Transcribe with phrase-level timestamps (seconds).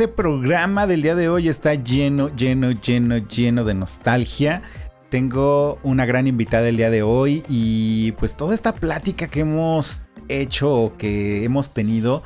[0.00, 4.62] Este programa del día de hoy está lleno, lleno, lleno, lleno de nostalgia.
[5.10, 10.06] Tengo una gran invitada el día de hoy y pues toda esta plática que hemos
[10.28, 12.22] hecho o que hemos tenido,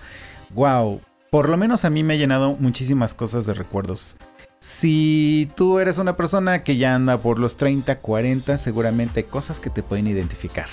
[0.51, 1.01] wow,
[1.33, 4.19] por lo menos a mí me ha llenado muchísimas cosas de recuerdos.
[4.61, 9.59] Si tú eres una persona que ya anda por los 30, 40, seguramente hay cosas
[9.59, 10.69] que te pueden identificar.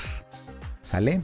[0.82, 1.24] ¿Sale?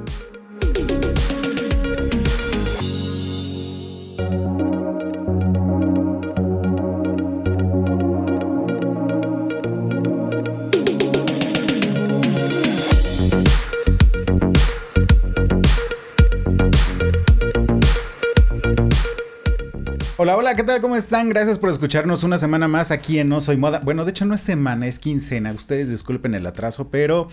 [20.23, 20.81] Hola, hola, ¿qué tal?
[20.81, 21.29] ¿Cómo están?
[21.29, 23.81] Gracias por escucharnos una semana más aquí en No Soy Moda.
[23.83, 25.51] Bueno, de hecho no es semana, es quincena.
[25.51, 27.27] Ustedes disculpen el atraso, pero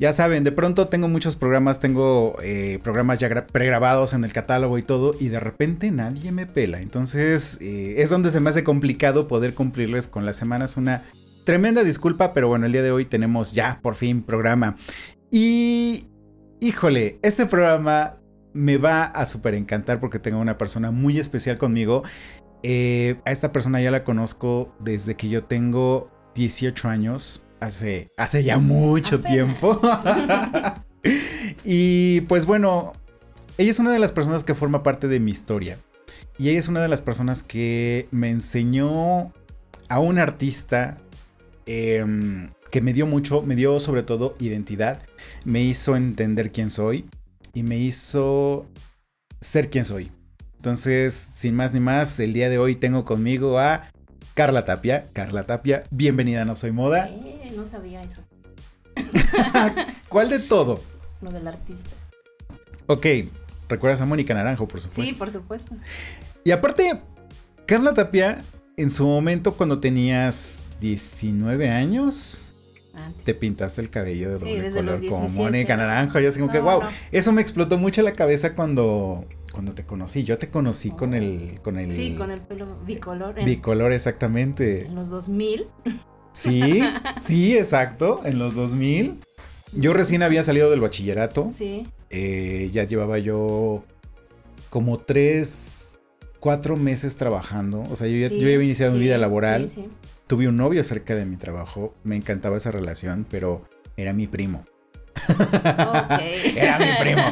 [0.00, 4.78] ya saben, de pronto tengo muchos programas, tengo eh, programas ya pregrabados en el catálogo
[4.78, 6.80] y todo, y de repente nadie me pela.
[6.80, 10.78] Entonces eh, es donde se me hace complicado poder cumplirles con las semanas.
[10.78, 11.02] Una
[11.44, 14.78] tremenda disculpa, pero bueno, el día de hoy tenemos ya por fin programa.
[15.30, 16.06] Y
[16.58, 18.16] híjole, este programa
[18.54, 22.02] me va a súper encantar porque tengo una persona muy especial conmigo.
[22.62, 28.42] Eh, a esta persona ya la conozco desde que yo tengo 18 años, hace, hace
[28.42, 29.80] ya mucho tiempo.
[31.64, 32.92] y pues bueno,
[33.58, 35.78] ella es una de las personas que forma parte de mi historia.
[36.38, 39.32] Y ella es una de las personas que me enseñó
[39.88, 40.98] a un artista
[41.66, 45.02] em, que me dio mucho, me dio sobre todo identidad,
[45.44, 47.04] me hizo entender quién soy
[47.54, 48.66] y me hizo
[49.40, 50.10] ser quien soy.
[50.56, 53.90] Entonces, sin más ni más, el día de hoy tengo conmigo a
[54.34, 55.08] Carla Tapia.
[55.12, 57.08] Carla Tapia, bienvenida No Soy Moda.
[57.08, 58.22] Eh, no sabía eso.
[60.08, 60.82] ¿Cuál de todo?
[61.20, 61.90] Lo del artista.
[62.86, 63.06] Ok,
[63.68, 65.04] recuerdas a Mónica Naranjo, por supuesto.
[65.04, 65.76] Sí, por supuesto.
[66.44, 66.98] Y aparte,
[67.66, 68.42] Carla Tapia,
[68.76, 72.43] en su momento cuando tenías 19 años,
[73.24, 76.20] te pintaste el cabello de doble color como Mónica Naranjo.
[76.20, 76.82] Y así como que, wow,
[77.12, 80.24] eso me explotó mucho la cabeza cuando, cuando te conocí.
[80.24, 81.92] Yo te conocí con el, con el.
[81.92, 83.42] Sí, con el pelo bicolor.
[83.44, 84.86] bicolor, exactamente.
[84.86, 85.66] En los 2000.
[86.32, 86.82] Sí,
[87.16, 89.20] sí, exacto, en los 2000.
[89.72, 91.50] Yo recién había salido del bachillerato.
[91.54, 91.86] Sí.
[92.10, 93.84] Eh, ya llevaba yo
[94.70, 96.00] como tres,
[96.40, 97.84] cuatro meses trabajando.
[97.90, 99.68] O sea, yo ya, yo había iniciado mi vida laboral.
[99.68, 99.88] Sí, sí.
[100.26, 103.58] Tuve un novio cerca de mi trabajo, me encantaba esa relación, pero
[103.96, 104.64] era mi primo.
[106.56, 107.22] era mi primo.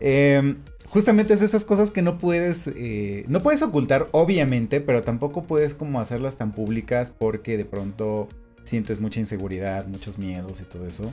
[0.00, 5.44] Em, justamente es esas cosas que no puedes, eh, no puedes ocultar, obviamente, pero tampoco
[5.44, 8.28] puedes como hacerlas tan públicas porque de pronto
[8.64, 11.12] sientes mucha inseguridad, muchos miedos y todo eso.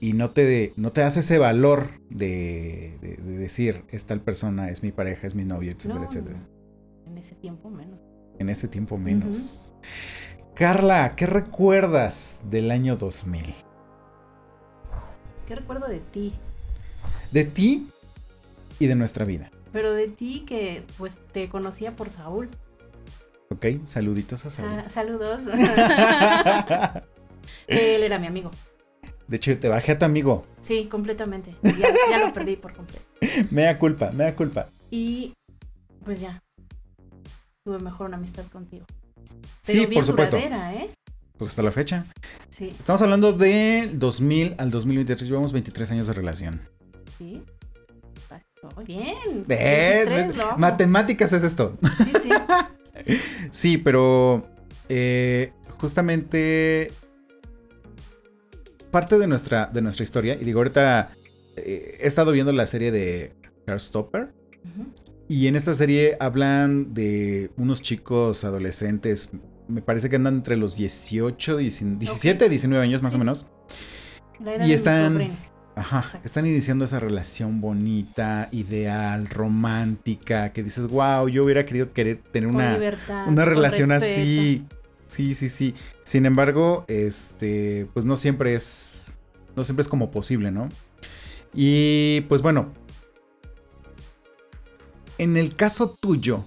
[0.00, 4.90] Y no te, no te das ese valor de, decir, es tal persona, es mi
[4.90, 6.48] pareja, es mi novio, etcétera, etcétera.
[7.06, 8.00] En ese tiempo menos
[8.38, 9.74] en ese tiempo menos.
[10.54, 13.54] Carla, ¿qué recuerdas del año 2000?
[15.46, 16.32] ¿Qué recuerdo de ti?
[17.30, 17.88] De ti
[18.78, 19.50] y de nuestra vida.
[19.72, 22.50] Pero de ti que pues te conocía por Saúl.
[23.50, 24.70] Ok, saluditos a Saúl.
[24.72, 25.42] Ah, saludos.
[27.66, 28.50] Él era mi amigo.
[29.28, 30.42] De hecho, te bajé a tu amigo.
[30.60, 31.52] Sí, completamente.
[31.62, 33.04] Ya, ya lo perdí por completo.
[33.50, 34.68] me da culpa, me da culpa.
[34.90, 35.32] Y
[36.04, 36.42] pues ya,
[37.64, 38.84] tuve mejor una amistad contigo.
[39.60, 40.36] sí, por supuesto.
[40.36, 40.90] ¿eh?
[41.38, 42.04] Pues hasta la fecha.
[42.50, 42.74] Sí.
[42.78, 45.28] Estamos hablando de 2000 al 2023.
[45.28, 46.60] Llevamos 23 años de relación.
[47.18, 47.42] Sí.
[48.86, 49.44] bien.
[49.48, 51.78] Eh, matemáticas es esto.
[51.98, 53.18] Sí, sí.
[53.50, 54.46] sí, pero
[54.88, 56.92] eh, justamente
[58.90, 61.10] parte de nuestra, de nuestra historia, y digo, ahorita
[61.56, 63.32] eh, he estado viendo la serie de
[63.66, 64.32] Heartstopper.
[65.32, 69.30] Y en esta serie hablan de unos chicos adolescentes,
[69.66, 73.46] me parece que andan entre los 18, 17, 19 años más o menos.
[74.62, 75.34] y están,
[75.74, 82.18] ajá, están iniciando esa relación bonita, ideal, romántica, que dices, wow, yo hubiera querido querer
[82.30, 82.78] tener una,
[83.26, 84.66] una relación así.
[85.06, 85.74] Sí, sí, sí.
[86.04, 89.18] Sin embargo, este, pues no siempre es,
[89.56, 90.68] no siempre es como posible, ¿no?
[91.54, 92.74] Y pues bueno,
[95.22, 96.46] en el caso tuyo,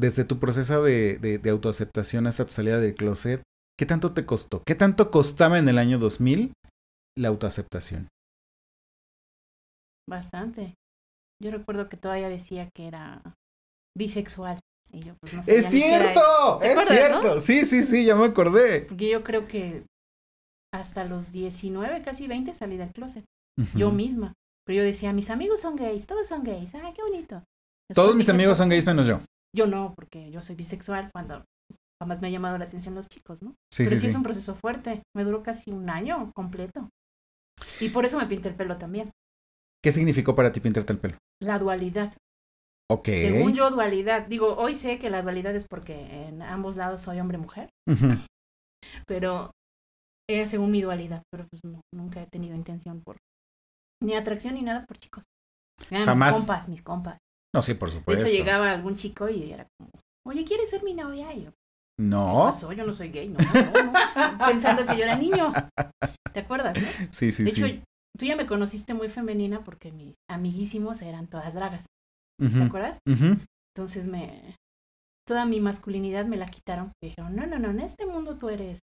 [0.00, 3.42] desde tu proceso de, de, de autoaceptación hasta tu salida del closet,
[3.78, 4.62] ¿qué tanto te costó?
[4.66, 6.52] ¿Qué tanto costaba en el año 2000
[7.16, 8.08] la autoaceptación?
[10.08, 10.74] Bastante.
[11.42, 13.22] Yo recuerdo que todavía decía que era
[13.96, 14.58] bisexual.
[14.92, 16.20] Y yo, pues, no ¡Es cierto!
[16.60, 17.40] ¿Te ¡Es acuerdas, cierto!
[17.40, 18.82] Sí, sí, sí, ya me acordé.
[18.82, 19.84] Porque yo creo que
[20.72, 23.24] hasta los 19, casi 20 salí del closet.
[23.76, 24.32] Yo misma.
[24.64, 26.74] Pero yo decía, mis amigos son gays, todos son gays.
[26.74, 27.42] ¡Ay, qué bonito!
[27.88, 29.20] Después Todos mis amigos "Pues, son gays menos yo.
[29.54, 31.44] Yo no, porque yo soy bisexual cuando
[32.02, 33.50] jamás me ha llamado la atención los chicos, ¿no?
[33.72, 34.06] Sí, Pero sí, sí, sí.
[34.08, 35.02] es un proceso fuerte.
[35.14, 36.88] Me duró casi un año completo.
[37.80, 39.10] Y por eso me pinté el pelo también.
[39.82, 41.18] ¿Qué significó para ti pintarte el pelo?
[41.42, 42.16] La dualidad.
[42.90, 43.06] Ok.
[43.06, 44.26] Según yo, dualidad.
[44.26, 47.70] Digo, hoy sé que la dualidad es porque en ambos lados soy hombre-mujer,
[49.06, 49.50] pero
[50.28, 51.22] era según mi dualidad.
[51.30, 53.16] Pero pues no, nunca he tenido intención por
[54.02, 55.24] ni atracción ni nada por chicos.
[55.90, 56.36] Eran Jamás.
[56.36, 57.18] Mis compas, mis compas.
[57.54, 58.24] No, sí, por De supuesto.
[58.26, 59.90] hecho, llegaba algún chico y era como,
[60.26, 61.32] oye, ¿quieres ser mi novia?
[61.32, 62.42] Y yo, ¿qué No.
[62.46, 62.72] pasó?
[62.72, 63.92] Yo no soy gay, no, no, no.
[64.46, 65.52] Pensando que yo era niño.
[66.32, 66.76] ¿Te acuerdas?
[66.76, 66.86] no?
[67.12, 67.64] Sí, sí, de sí.
[67.64, 67.82] hecho,
[68.18, 71.86] tú ya me conociste muy femenina porque mis amiguísimos eran todas dragas.
[72.40, 72.98] ¿Te acuerdas?
[73.06, 74.56] Entonces me...
[75.26, 76.92] Toda mi masculinidad me la quitaron.
[77.00, 78.80] Me dijeron, no, no, no, en este mundo tú eres,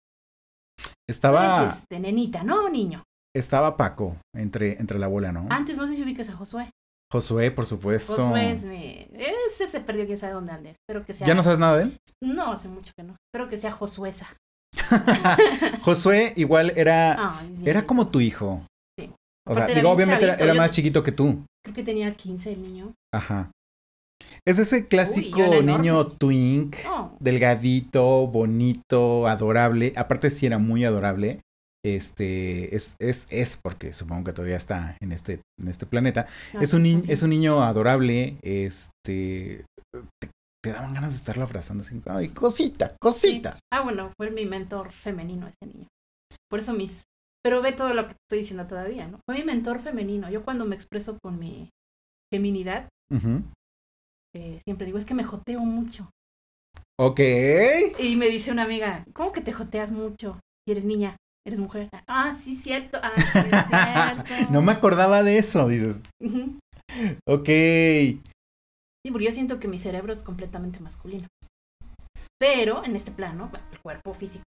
[0.78, 3.02] tú Estaba, eres este, nenita, no niño.
[3.36, 5.46] estaba Paco entre, entre la bola, ¿no?
[5.50, 6.70] Antes no sé si ubicas a Josué.
[7.12, 8.14] Josué, por supuesto.
[8.14, 9.08] Josué es mi...
[9.14, 10.70] Ese se perdió, quién sabe dónde ande.
[10.70, 11.26] Espero que sea...
[11.26, 11.98] ¿Ya no sabes nada de él?
[12.22, 13.16] No, hace mucho que no.
[13.32, 14.28] Espero que sea Josuesa.
[15.82, 17.68] Josué igual era, Ay, sí.
[17.68, 18.64] era como tu hijo.
[18.98, 19.10] Sí.
[19.48, 21.44] O sea, Aparte digo, obviamente era, chavito, era yo- más chiquito que tú.
[21.64, 22.94] Creo que tenía 15 el niño.
[23.12, 23.50] Ajá.
[24.46, 29.92] Es ese clásico niño twink, No, delgadito, bonito, adorable.
[29.96, 31.40] Aparte sí era muy adorable.
[31.84, 36.26] Este es, es, es porque supongo que todavía está en este, en este planeta.
[36.52, 38.36] no, es un ni- es un niño adorable.
[38.42, 39.64] Este
[40.20, 40.30] te,
[40.62, 42.00] te daban ganas de estarlo abrazando así.
[42.06, 43.58] Ay, cosita, cosita.
[43.72, 45.88] Ah, bueno, fue mi mentor femenino ese niño.
[46.50, 47.04] Por eso mis...
[47.42, 49.18] Pero ve todo lo que estoy diciendo todavía, ¿no?
[49.26, 50.30] Fue mi mentor femenino.
[50.30, 51.70] Yo cuando me expreso con mi
[52.30, 52.90] feminidad,
[54.36, 56.10] eh, siempre digo, es que me joteo mucho.
[56.98, 57.20] Ok.
[57.98, 60.38] Y me dice una amiga, ¿cómo que te joteas mucho?
[60.66, 61.16] Si eres niña,
[61.50, 61.88] eres mujer.
[62.06, 62.98] Ah, sí, cierto.
[63.02, 64.50] Ah, sí, cierto.
[64.52, 66.02] No me acordaba de eso, dices.
[67.26, 67.46] Ok.
[67.46, 71.26] Sí, porque yo siento que mi cerebro es completamente masculino.
[72.38, 74.44] Pero en este plano, el cuerpo físico,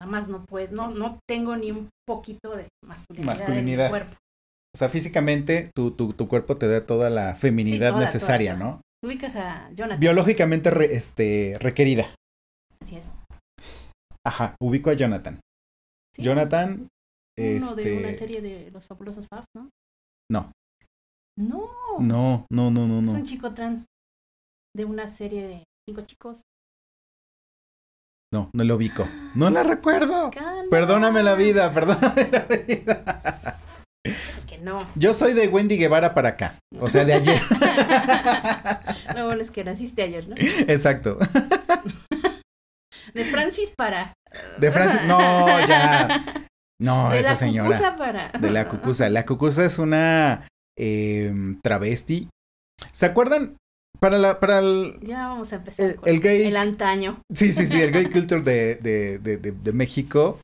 [0.00, 3.86] nada más no puedo, no, no tengo ni un poquito de masculinidad, Masculinidad.
[3.86, 4.12] en mi cuerpo.
[4.74, 8.54] O sea, físicamente tu, tu, tu cuerpo te da toda la feminidad Sí, toda, necesaria,
[8.56, 8.80] toda, ¿no?
[9.04, 10.00] Ubicas a Jonathan.
[10.00, 12.14] Biológicamente re- este, requerida.
[12.82, 13.12] Así es.
[14.26, 15.38] Ajá, ubico a Jonathan.
[16.14, 16.88] Sí, Jonathan,
[17.38, 18.12] Uno de una este...
[18.12, 19.68] serie de los fabulosos Fabs, ¿no?
[20.30, 20.52] No,
[21.36, 21.68] No.
[22.00, 23.12] no, no, no, no, Es no.
[23.12, 23.84] un chico trans
[24.76, 26.42] de una serie de cinco chicos.
[28.32, 29.06] No, no lo ubico.
[29.34, 30.30] No la recuerdo.
[30.30, 30.64] Cana.
[30.70, 33.58] Perdóname la vida, perdóname la vida.
[34.46, 34.86] Que no.
[34.96, 36.58] Yo soy de Wendy Guevara para acá.
[36.80, 37.40] O sea, de ayer.
[39.16, 40.34] Lo bueno es que naciste ayer, ¿no?
[40.68, 41.18] Exacto.
[43.14, 44.12] De Francis para.
[44.58, 45.00] De Francis.
[45.06, 46.46] No, ya.
[46.80, 47.68] No, de esa la señora.
[47.70, 48.28] pupusa para.
[48.38, 49.08] De la cucusa.
[49.10, 50.46] La cucusa es una
[50.78, 52.28] em, travesti.
[52.92, 53.56] ¿Se acuerdan?
[54.00, 55.86] Para la, para el, Ya vamos a empezar.
[55.86, 56.42] el, con el gay.
[56.46, 57.20] el antaño.
[57.32, 60.40] Sí, sí, sí, el gay culture de, de, de, de, de México.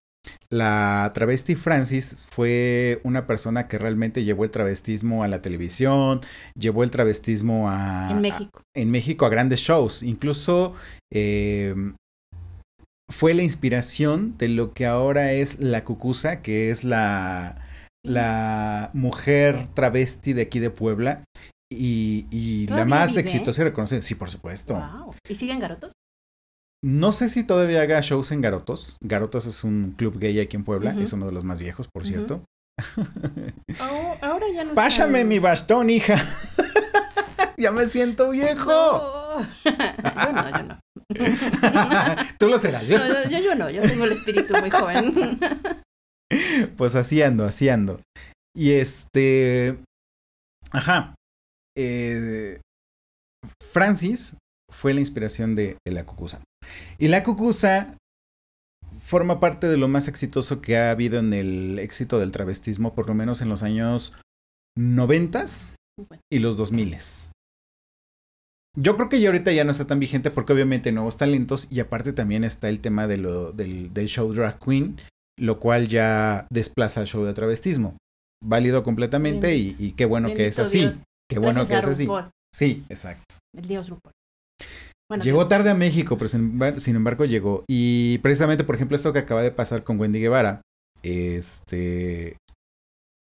[0.51, 6.21] La travesti Francis fue una persona que realmente llevó el travestismo a la televisión,
[6.55, 8.61] llevó el travestismo a, en México.
[8.61, 10.03] a- en México a grandes shows.
[10.03, 10.75] Incluso
[11.13, 11.75] eh,
[13.11, 17.57] fue la inspiración de lo que ahora es la cucusa, que es la,
[18.05, 21.25] la mujer travesti de aquí de Puebla.
[21.73, 23.21] Y, y la ¿Todavía más vive?
[23.23, 24.75] exitosa y reconocida, sí, por supuesto.
[24.75, 25.14] Wow.
[25.29, 25.93] ¿Y siguen garotos?
[26.83, 28.97] No sé si todavía haga shows en Garotos.
[29.02, 32.07] Garotos es un club gay aquí en Puebla, es uno de los más viejos, por
[32.07, 32.43] cierto.
[33.83, 34.75] Oh, ahora ya no.
[34.75, 36.17] Pásame mi bastón, hija.
[37.59, 38.71] ya me siento viejo.
[38.71, 39.40] No.
[39.64, 40.81] yo no, yo no.
[42.38, 42.99] Tú lo serás, yo.
[42.99, 45.38] No, yo, no, yo tengo el espíritu muy joven.
[46.76, 48.00] Pues así ando, así ando.
[48.55, 49.76] Y este.
[50.71, 51.17] Ajá.
[51.76, 52.61] Eh,
[53.73, 54.37] Francis
[54.71, 56.40] fue la inspiración de, de la cucusa.
[56.99, 57.97] Y la cucusa
[59.00, 63.09] forma parte de lo más exitoso que ha habido en el éxito del travestismo, por
[63.09, 64.12] lo menos en los años
[64.79, 65.75] noventas
[66.33, 67.33] y los dos miles.
[68.79, 71.67] Yo creo que ya ahorita ya no está tan vigente porque obviamente hay nuevos talentos
[71.71, 74.97] y aparte también está el tema de lo, del, del show drag queen,
[75.39, 77.97] lo cual ya desplaza el show de travestismo.
[78.43, 80.81] Válido completamente y, qué bueno que es así.
[80.81, 81.00] Dios.
[81.29, 82.09] Qué bueno que es así.
[82.55, 83.37] Sí, exacto.
[83.57, 84.12] El dios RuPaul.
[85.09, 85.79] Bueno, llegó tarde a años.
[85.81, 87.65] México, pero sin, embar- sin embargo llegó.
[87.69, 90.61] Y precisamente, por ejemplo, esto que acaba de pasar con Wendy Guevara,
[91.03, 92.37] este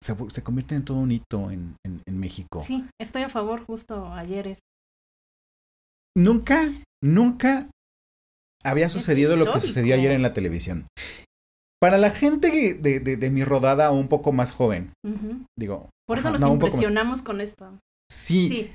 [0.02, 2.62] se, se convierte en todo un hito en, en- en México.
[2.62, 4.58] Sí, estoy a favor justo ayer.
[6.18, 6.72] Nunca,
[7.04, 7.70] nunca
[8.64, 10.88] había sucedido lo que sucedió ayer en la televisión.
[11.82, 14.94] Para la gente de, de- de mi rodada o un poco más joven,
[15.58, 15.90] digo.
[16.08, 17.78] Por eso ajá, nos no, impresionamos con esto.
[18.12, 18.72] Sí, Sí,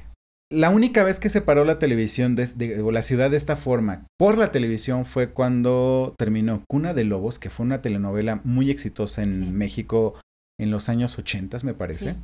[0.50, 3.56] la única vez que se paró la televisión de, de- o la ciudad de esta
[3.56, 8.70] forma por la televisión fue cuando terminó Cuna de Lobos, que fue una telenovela muy
[8.70, 9.40] exitosa en Sí.
[9.50, 10.20] México
[10.60, 12.12] en los años 80, me parece.
[12.12, 12.18] sí.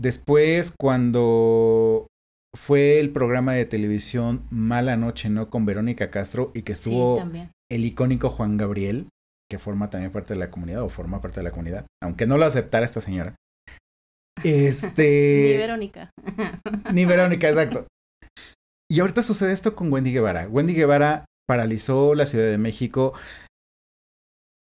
[0.00, 2.06] Después, cuando
[2.54, 5.50] fue el programa de televisión Mala Noche, ¿no?
[5.50, 7.22] Con Verónica Castro y que estuvo
[7.70, 9.08] el icónico Juan Gabriel,
[9.50, 12.38] que forma también parte de la comunidad o forma parte de la comunidad, aunque no
[12.38, 13.34] lo aceptara esta señora.
[14.42, 15.50] Este.
[15.52, 16.10] Ni Verónica.
[16.92, 17.86] Ni Verónica, exacto.
[18.90, 20.46] Y ahorita sucede esto con Wendy Guevara.
[20.46, 23.14] Wendy Guevara paralizó la Ciudad de México.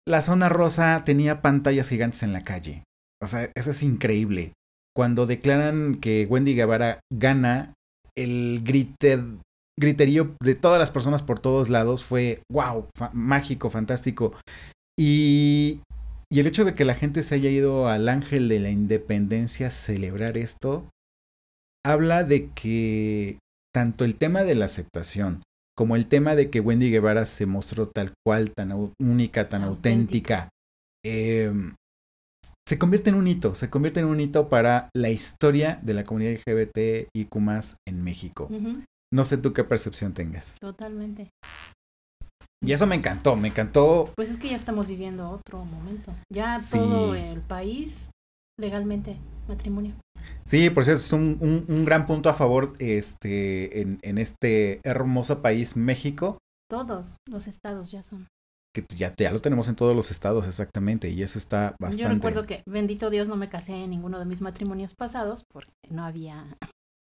[0.07, 2.85] La zona rosa tenía pantallas gigantes en la calle.
[3.23, 4.53] O sea, eso es increíble.
[4.97, 7.75] Cuando declaran que Wendy Guevara gana,
[8.17, 9.39] el grite-
[9.79, 14.35] griterío de todas las personas por todos lados fue wow, fa- mágico, fantástico.
[14.99, 15.81] Y,
[16.31, 19.69] y el hecho de que la gente se haya ido al Ángel de la Independencia
[19.69, 20.89] a celebrar esto,
[21.87, 23.39] habla de que
[23.75, 25.43] tanto el tema de la aceptación
[25.79, 30.51] como el tema de que Wendy Guevara se mostró tal cual, tan única, tan auténtica,
[31.07, 31.51] eh,
[32.69, 36.05] se convierte en un hito, se convierte en un hito para la historia de la
[36.05, 37.27] comunidad LGBT y
[37.89, 38.49] en México.
[39.13, 40.57] No sé tú qué percepción tengas.
[40.61, 41.31] Totalmente.
[42.63, 44.13] Y eso me encantó, me encantó.
[44.17, 46.15] Pues es que ya estamos viviendo otro momento.
[46.33, 46.79] Ya Sí.
[46.79, 48.11] todo el país
[48.59, 49.17] legalmente
[49.49, 49.95] matrimonio.
[50.45, 54.81] Sí, por cierto, es un, un- un gran punto a favor este, en, en este
[54.85, 56.39] hermoso país, México,
[56.71, 58.29] Todos los estados ya son.
[58.75, 62.03] Que ya, ya lo tenemos en todos los estados exactamente, y eso está bastante.
[62.03, 65.73] Yo recuerdo que, bendito Dios, no me casé en ninguno de mis matrimonios pasados porque
[65.89, 66.57] no había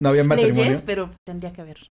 [0.01, 0.63] No había matrimonio.
[0.63, 1.87] leyes, pero tendría que haber.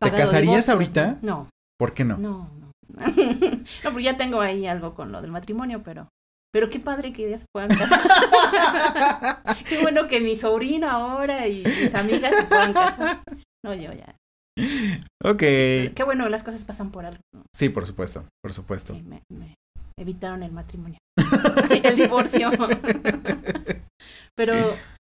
[0.00, 1.18] ¿Te casarías divorcios, ahorita?
[1.22, 1.48] No,
[1.78, 2.18] ¿Por qué no?
[2.18, 2.72] no, no.
[2.98, 6.08] no, porque ya tengo ahí algo con lo del matrimonio, pero
[6.52, 8.02] pero qué padre que se puedan casar.
[9.68, 13.22] qué bueno que mi sobrina ahora y mis amigas se puedan casar.
[13.64, 14.14] No, yo ya.
[15.24, 15.38] Ok.
[15.38, 17.20] Qué bueno, las cosas pasan por algo.
[17.32, 17.44] ¿no?
[17.54, 18.94] Sí, por supuesto, por supuesto.
[18.94, 19.54] Sí, me, me
[19.98, 20.98] evitaron el matrimonio.
[21.84, 22.50] el divorcio.
[24.36, 24.54] Pero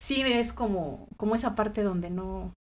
[0.03, 2.53] sí es como, como esa parte donde no,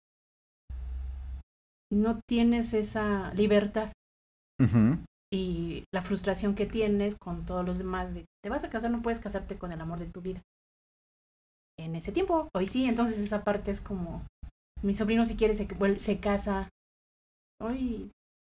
[1.91, 3.91] no tienes esa libertad
[5.33, 9.01] y la frustración que tienes con todos los demás de te vas a casar, no
[9.01, 10.41] puedes casarte con el amor de tu vida.
[11.77, 14.25] En ese tiempo, hoy sí, entonces esa parte es como
[14.83, 16.69] mi sobrino si quiere se, se casa.
[17.61, 18.11] Hoy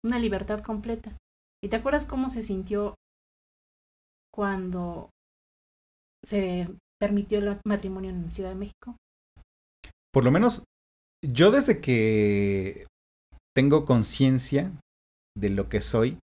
[0.04, 1.16] una libertad completa.
[1.62, 2.94] ¿Y te acuerdas cómo se sintió
[4.32, 5.10] cuando
[6.24, 6.68] se
[7.00, 8.96] permitió el matrimonio en Ciudad de México?
[10.12, 10.64] Por lo menos,
[11.26, 12.86] yo desde que
[13.54, 14.72] tengo conciencia
[15.36, 16.18] de lo que soy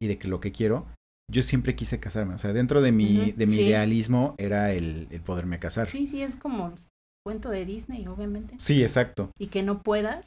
[0.00, 0.86] y de que lo que quiero,
[1.30, 2.34] yo siempre quise casarme.
[2.34, 3.62] O sea, dentro de mi, de mi sí.
[3.62, 5.86] idealismo era el, el poderme casar.
[5.86, 6.74] Sí, sí, es como
[7.24, 8.54] cuento de Disney, obviamente.
[8.58, 9.30] Sí, exacto.
[9.38, 10.26] Y que no puedas.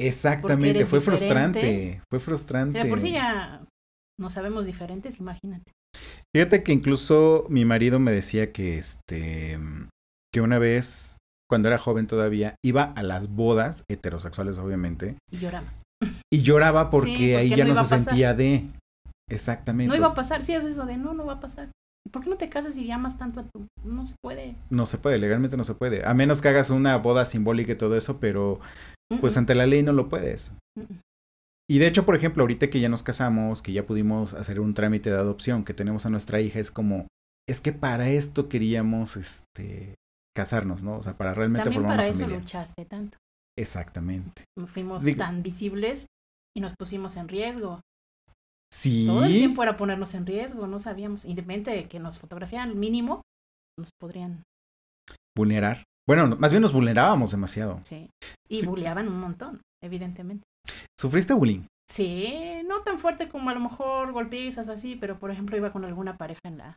[0.00, 0.84] Exactamente.
[0.86, 1.04] Fue diferente.
[1.04, 2.02] frustrante.
[2.10, 2.72] Fue O frustrante.
[2.72, 3.64] sea, de por sí ya
[4.18, 5.72] no sabemos diferentes, imagínate.
[6.34, 9.58] Fíjate que incluso mi marido me decía que este
[10.32, 11.18] que una vez
[11.50, 15.82] cuando era joven todavía iba a las bodas heterosexuales obviamente Y lloramos.
[16.32, 18.64] y lloraba porque, Sí, porque ahí ya no se sentía de
[19.30, 21.68] exactamente No iba o a pasar, sí es eso de no, no va a pasar.
[22.06, 23.66] ¿Y ¿Por qué no te casas y llamas tanto a tu.?
[23.84, 24.56] No se puede.
[24.70, 27.76] no se puede legalmente no se puede a menos que hagas una boda simbólica y
[27.76, 28.60] todo eso pero
[29.20, 30.52] pues ante la ley no lo puedes
[31.68, 34.74] y de hecho por ejemplo ahorita que ya nos casamos que ya pudimos hacer un
[34.74, 37.06] trámite de adopción que tenemos a nuestra hija es como
[37.48, 39.94] es que para esto queríamos este
[40.34, 43.18] casarnos no o sea para realmente También formar para una eso familia luchaste tanto.
[43.58, 44.44] Exactamente.
[44.68, 46.06] Fuimos Digo- tan visibles
[46.56, 47.80] y nos pusimos en riesgo.
[48.72, 49.06] Sí.
[49.06, 51.24] Todo el tiempo era ponernos en riesgo, no sabíamos.
[51.26, 53.22] Independiente de que nos fotografiaran, mínimo,
[53.78, 54.42] nos podrían.
[55.36, 55.82] Vulnerar.
[56.08, 57.80] Bueno, no, más bien nos vulnerábamos demasiado.
[57.84, 58.08] Sí.
[58.48, 58.66] Y Sí.
[58.66, 60.44] bulleaban un montón, evidentemente.
[60.98, 61.62] ¿Sufriste bullying?
[61.90, 65.72] Sí, no tan fuerte como a lo mejor golpizas o así, pero por ejemplo iba
[65.72, 66.76] con alguna pareja en la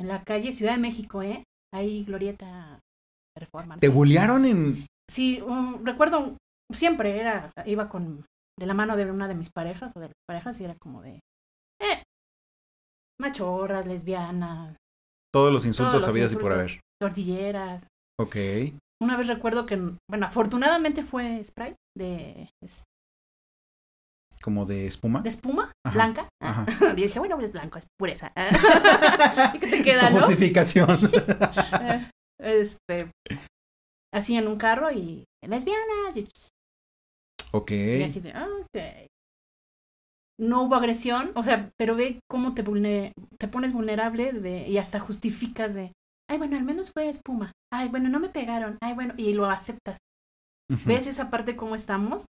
[0.00, 1.44] en la calle Ciudad de México, ¿eh?
[1.72, 2.80] Ahí Glorieta
[3.38, 3.78] Reforma.
[3.78, 4.86] ¿Te bullearon en...?
[5.08, 6.36] Sí, um, recuerdo
[6.72, 8.24] siempre era iba con
[8.62, 11.02] de la mano de una de mis parejas o de las parejas y era como
[11.02, 11.18] de
[11.80, 12.02] eh
[13.20, 14.76] machorras, lesbianas,
[15.32, 16.80] Todos los insultos todos los habidas y por haber.
[17.00, 17.86] tortilleras.
[18.20, 18.36] Ok.
[19.02, 19.76] Una vez recuerdo que,
[20.08, 22.84] bueno, afortunadamente fue spray de, es-
[24.42, 25.22] como de espuma.
[25.22, 25.72] ¿De espuma?
[25.84, 26.28] Ajá, ¿Blanca?
[26.40, 26.66] ajá.
[26.96, 28.32] Y dije, bueno, es blanco, es pureza.
[29.54, 30.18] ¿Y qué te queda, no?
[30.20, 31.10] Justificación.
[31.80, 32.10] Eh,
[32.60, 33.10] este,
[34.12, 36.24] así en un carro y lesbianas y,
[37.52, 37.70] ok.
[37.70, 39.08] y así de, ah, ok.
[40.40, 42.64] No hubo agresión, o sea, pero ve cómo te,
[43.38, 45.92] te pones vulnerable de, y hasta justificas de,
[46.28, 47.52] ay, bueno, al menos fue espuma.
[47.72, 48.78] Ay, bueno, no me pegaron.
[48.80, 49.98] Ay, bueno, y lo aceptas.
[50.86, 52.24] ¿Ves esa parte cómo estamos?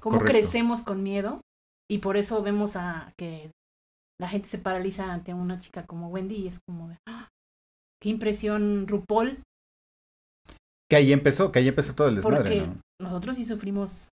[0.00, 0.26] Cómo Correcto.
[0.26, 1.40] crecemos con miedo
[1.90, 3.50] y por eso vemos a que
[4.20, 7.28] la gente se paraliza ante una chica como Wendy y es como ¡ah!
[8.02, 9.42] qué impresión RuPaul
[10.94, 12.80] Que ahí empezó, que ahí empezó todo el desmadre, Porque ¿no?
[13.02, 14.10] nosotros sí sufrimos.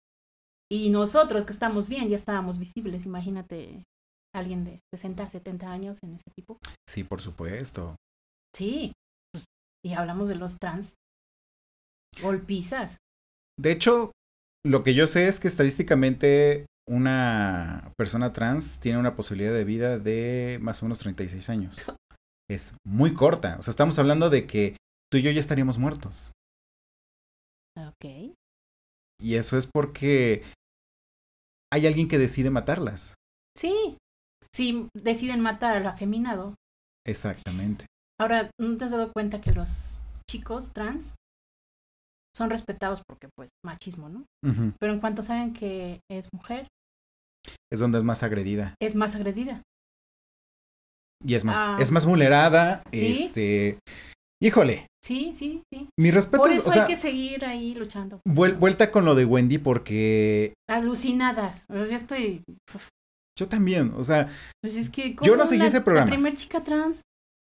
[0.68, 3.06] Y nosotros que estamos bien, ya estábamos visibles.
[3.06, 3.84] Imagínate
[4.34, 6.58] alguien de 60, 70 años en ese tipo.
[6.88, 7.94] Sí, por supuesto.
[8.56, 8.92] Sí.
[9.84, 10.94] Y hablamos de los trans.
[12.20, 12.96] Golpizas.
[13.56, 14.10] De hecho,
[14.66, 20.00] lo que yo sé es que estadísticamente una persona trans tiene una posibilidad de vida
[20.00, 21.86] de más o menos 36 años.
[22.50, 23.56] Es muy corta.
[23.58, 24.76] O sea, estamos hablando de que
[25.10, 26.32] tú y yo ya estaríamos muertos.
[28.04, 28.34] Ok.
[29.20, 30.42] Y eso es porque
[31.72, 33.14] hay alguien que decide matarlas.
[33.56, 33.96] Sí.
[34.54, 36.54] Sí, deciden matar al afeminado.
[37.06, 37.86] Exactamente.
[38.20, 41.14] Ahora, ¿no te has dado cuenta que los chicos trans
[42.36, 44.24] son respetados porque, pues, machismo, ¿no?
[44.78, 46.68] Pero en cuanto saben que es mujer,
[47.72, 48.74] Es donde es más agredida.
[48.80, 49.62] es más agredida.
[51.24, 51.76] Y es más, Ah.
[51.80, 52.82] es más vulnerada.
[52.92, 53.06] Sí.
[53.12, 53.78] Este.
[54.42, 54.86] Híjole.
[55.02, 55.88] Sí, sí, sí.
[55.98, 58.20] Mi respeto Por es, eso o sea, hay que seguir ahí luchando.
[58.26, 61.64] vuel- vuelta con lo de Wendy porque Alucinadas.
[61.68, 62.42] Pues yo estoy.
[63.38, 64.28] yo también, o sea,
[64.62, 65.14] Pues es que.
[65.22, 66.06] Yo no ¿cómo seguí la- ese programa.
[66.10, 67.00] La primer chica trans.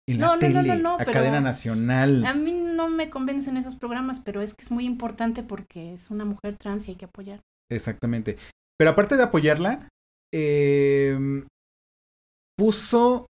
[0.08, 2.24] en la No, tele, no, no, a pero- cadena nacional.
[2.26, 6.12] A mí no me convencen esos programas, pero es que es muy importante porque es
[6.12, 7.42] una mujer trans y hay que apoyar.
[7.72, 8.38] Exactamente.
[8.78, 9.88] Pero aparte de apoyarla,
[10.32, 11.18] eh,
[12.58, 13.26] puso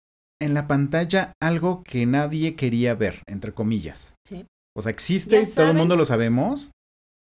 [0.44, 4.16] en la pantalla algo que nadie quería ver, entre comillas.
[4.26, 4.44] Sí.
[4.76, 6.72] O sea, existe y todo el mundo lo sabemos,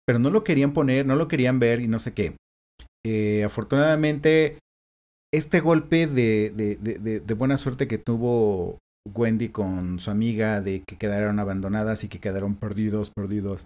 [0.06, 2.36] pero no lo querían poner, no lo querían ver y no sé qué.
[3.06, 4.60] Eh, afortunadamente,
[5.34, 8.80] este golpe de, de, de, de- de buena suerte que tuvo
[9.14, 13.66] Wendy con su amiga de que quedaron abandonadas y que quedaron perdidos, perdidos,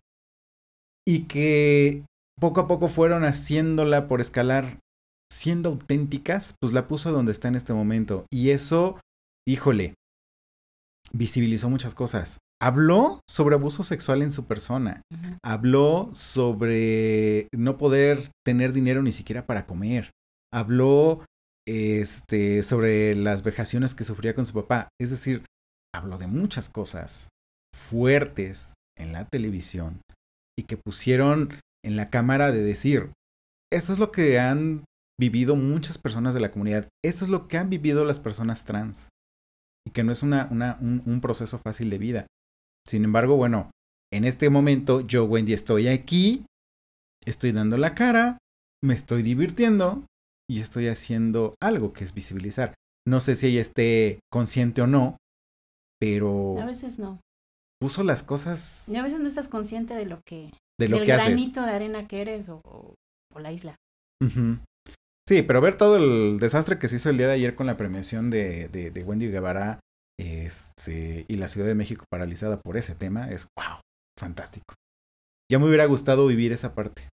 [1.08, 2.04] y que
[2.40, 4.78] poco a poco fueron haciéndola por escalar,
[5.32, 8.26] siendo auténticas, pues la puso donde está en este momento.
[8.32, 9.00] Y eso,
[9.48, 9.96] híjole,
[11.12, 12.40] visibilizó muchas cosas.
[12.62, 15.02] Habló sobre abuso sexual en su persona.
[15.44, 20.12] Habló sobre no poder tener dinero ni siquiera para comer.
[20.54, 21.26] Habló
[21.68, 24.90] este, sobre las vejaciones que sufría con su papá.
[25.00, 25.44] Es decir,
[25.94, 27.30] habló de muchas cosas
[27.74, 30.02] fuertes en la televisión
[30.58, 31.50] y que pusieron
[31.84, 33.12] en la cámara de decir,
[33.72, 34.86] eso es lo que han
[35.20, 39.10] vivido muchas personas de la comunidad, eso es lo que han vivido las personas trans
[39.88, 42.28] y que no es una, una, un, un proceso fácil de vida.
[42.88, 43.72] Sin embargo, bueno,
[44.14, 46.46] en este momento yo, Wendy, estoy aquí,
[47.26, 48.38] estoy dando la cara,
[48.84, 50.06] me estoy divirtiendo
[50.50, 52.74] y estoy haciendo algo que es visibilizar.
[53.08, 55.18] No sé si ella esté consciente o no,
[56.00, 57.20] pero A veces no.
[57.80, 60.52] puso las cosas Y a veces no estás consciente de lo que.
[60.80, 61.28] de lo del que haces.
[61.28, 62.96] granito de arena que eres o, o-
[63.34, 63.76] o la isla.
[65.28, 67.78] Sí, pero ver todo el desastre que se hizo el día de ayer con la
[67.78, 69.80] premiación de, de, de Wendy Guevara
[70.20, 73.80] este, y la Ciudad de México paralizada por ese tema es wow,
[74.20, 74.76] fantástico.
[75.52, 77.08] Ya me hubiera gustado vivir esa parte.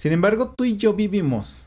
[0.00, 1.66] Sin embargo, tú y yo vivimos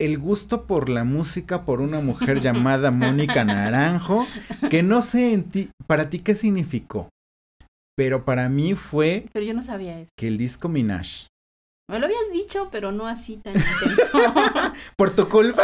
[0.00, 4.26] el gusto por la música por una mujer llamada Mónica Naranjo,
[4.70, 7.08] que no sé en ti, para ti qué significó,
[7.96, 10.10] pero para mí fue Pero yo no sabía eso.
[10.16, 11.26] que el disco Minaj.
[11.90, 14.12] Me lo habías dicho, pero no así tan intenso.
[14.96, 15.62] Por tu culpa.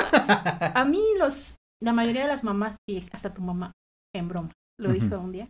[0.74, 3.72] a mí, los, la mayoría de las mamás, y hasta tu mamá,
[4.14, 5.48] en broma, lo dijo un día.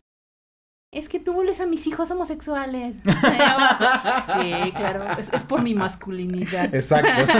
[0.92, 2.96] Es que tú vuelves a mis hijos homosexuales.
[3.04, 5.18] sí, claro.
[5.18, 6.72] Es, es por mi masculinidad.
[6.74, 7.32] Exacto.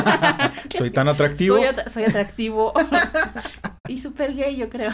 [0.77, 1.57] Soy tan atractivo.
[1.57, 2.73] Soy, at- soy atractivo.
[3.88, 4.90] y súper gay, yo creo.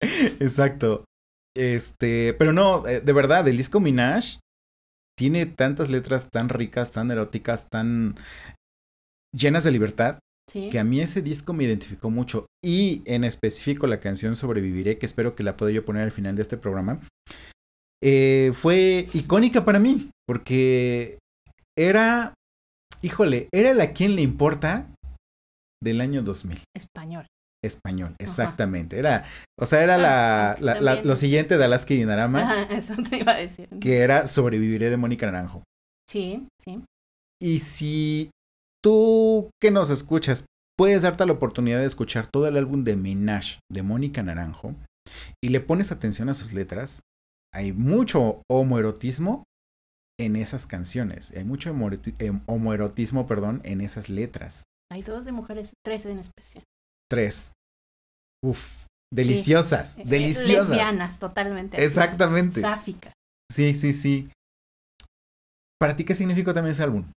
[0.00, 1.04] Exacto.
[1.54, 4.38] Este, pero no, eh, de verdad, el disco Minaj
[5.18, 8.14] tiene tantas letras tan ricas, tan eróticas, tan
[9.34, 10.70] llenas de libertad, Sí.
[10.70, 12.46] que a mí ese disco me identificó mucho.
[12.64, 16.36] Y en específico la canción Sobreviviré, que espero que la pueda yo poner al final
[16.36, 17.00] de este programa,
[18.02, 21.18] eh, fue icónica para mí, porque
[21.76, 22.32] era,
[23.02, 24.86] híjole, era la quien le importa
[25.82, 26.62] del año 2000.
[26.74, 27.26] Español.
[27.64, 28.98] Español, exactamente.
[28.98, 29.24] Era,
[29.58, 33.18] o sea, era la, Ah, la- lo siguiente de Alaska y Dinarama, Ajá, eso te
[33.18, 33.68] iba a decir.
[33.80, 35.62] que era Sobreviviré de Mónica Naranjo.
[36.08, 36.82] Sí, sí.
[37.42, 38.30] Y si
[38.82, 43.58] tú que nos escuchas puedes darte la oportunidad de escuchar todo el álbum de Minaj
[43.70, 44.74] de Mónica Naranjo
[45.42, 47.00] y le pones atención a sus letras,
[47.52, 49.42] hay mucho homoerotismo
[50.20, 54.64] en esas canciones, hay mucho em, homoerotismo, perdón, en esas letras.
[54.92, 56.62] Hay dos de mujeres, tres en especial.
[57.10, 57.52] Tres.
[58.44, 60.68] Uf, deliciosas, eh, eh, deliciosas.
[60.68, 61.82] Lesbianas, totalmente.
[61.82, 62.60] Exactamente.
[62.60, 63.12] Sáficas.
[63.50, 64.30] Sí, sí, sí.
[65.80, 67.10] ¿Para ti qué significó también ese álbum?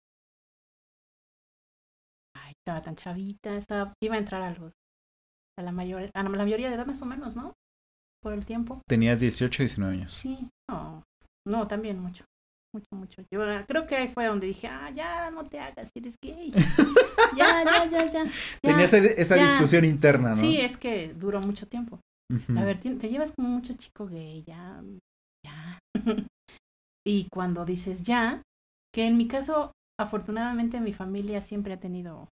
[2.37, 4.75] Ay, estaba tan chavita, estaba, iba a entrar a los,
[5.59, 7.55] a la mayor, a la mayoría de edad más o menos, ¿no?
[8.21, 8.83] Por el tiempo.
[8.89, 10.15] Tenías 18, 19 años.
[10.15, 11.05] Sí, no,
[11.47, 12.25] no, también mucho,
[12.73, 13.23] mucho, mucho.
[13.31, 16.53] Yo creo que ahí fue donde dije, ah, ya no te hagas, eres gay.
[17.37, 18.25] ya, ya, ya, ya.
[18.63, 20.37] Tenías esa discusión interna, ¿no?
[20.37, 22.01] Sí, es que duró mucho tiempo.
[22.57, 24.83] A ver, te, te llevas como mucho chico gay, ya,
[25.45, 25.79] ya.
[27.07, 28.43] y cuando dices ya,
[28.95, 32.29] que en mi caso, afortunadamente mi familia siempre ha tenido,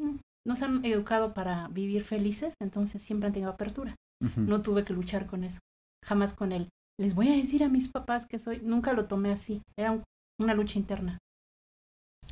[0.00, 3.94] mm, nos han educado para vivir felices, entonces siempre han tenido apertura.
[4.36, 5.60] No tuve que luchar con eso,
[6.04, 6.68] jamás con él.
[7.00, 10.02] Les voy a decir a mis papás que soy, nunca lo tomé así, era
[10.40, 11.18] una lucha interna.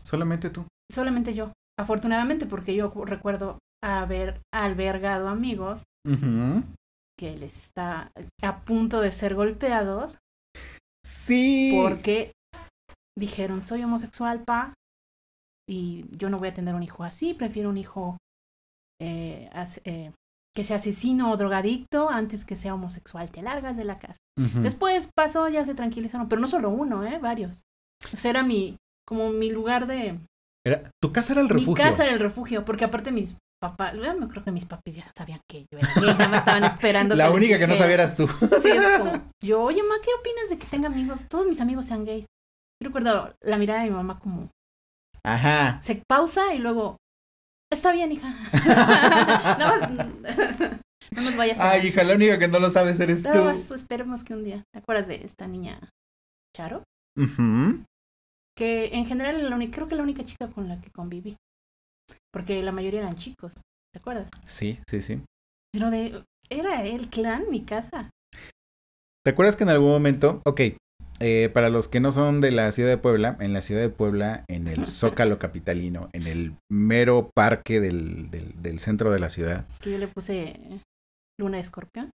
[0.02, 0.66] ¿Solamente tú?
[0.92, 5.84] Solamente yo, afortunadamente porque yo recuerdo haber albergado amigos
[7.18, 8.10] que él está
[8.42, 10.18] a punto de ser golpeados.
[11.04, 11.72] Sí.
[11.74, 12.32] Porque
[13.18, 14.74] dijeron, soy homosexual, pa,
[15.68, 18.16] y yo no voy a tener un hijo así, prefiero un hijo
[19.00, 19.50] eh,
[19.84, 20.12] eh,
[20.56, 24.16] que sea asesino o drogadicto antes que sea homosexual, te largas de la casa.
[24.62, 27.18] Después pasó, ya se tranquilizaron, pero no solo uno, ¿eh?
[27.18, 27.62] Varios.
[28.12, 30.18] O sea, era mi, como mi lugar de...
[30.66, 31.74] Era, tu casa era el refugio.
[31.84, 35.10] Mi casa era el refugio, porque aparte mis papás, yo creo que mis papis ya
[35.16, 37.14] sabían que yo era gay, nada más estaban esperando.
[37.14, 38.26] La única que no sabieras tú.
[38.26, 39.12] Sí, es como,
[39.44, 41.28] yo, oye, ma, ¿qué opinas de que tenga amigos?
[41.28, 42.24] Todos mis amigos sean gays.
[42.82, 44.48] Yo recuerdo la mirada de mi mamá como...
[45.22, 45.78] Ajá.
[45.82, 46.96] Se pausa y luego...
[47.70, 48.28] Está bien, hija.
[49.58, 49.90] no, más,
[51.10, 51.72] no nos vayas a...
[51.72, 53.28] Ay, hija, la única que no lo sabes eres tú.
[53.28, 54.64] Más esperemos que un día...
[54.72, 55.90] ¿Te acuerdas de esta niña
[56.56, 56.84] Charo?
[58.56, 61.36] Que en general la única, creo que la única chica con la que conviví.
[62.32, 63.54] Porque la mayoría eran chicos.
[63.92, 64.28] ¿Te acuerdas?
[64.44, 65.20] Sí, sí, sí.
[65.72, 66.24] Pero de...
[66.48, 68.10] Era el clan, mi casa.
[69.24, 70.60] ¿Te acuerdas que en algún momento, ok,
[71.20, 73.88] eh, para los que no son de la ciudad de Puebla, en la ciudad de
[73.88, 79.66] Puebla, en el Zócalo Capitalino, en el mero parque del, del, centro de la ciudad.
[79.80, 80.60] Que yo le puse
[81.38, 82.10] luna de escorpión.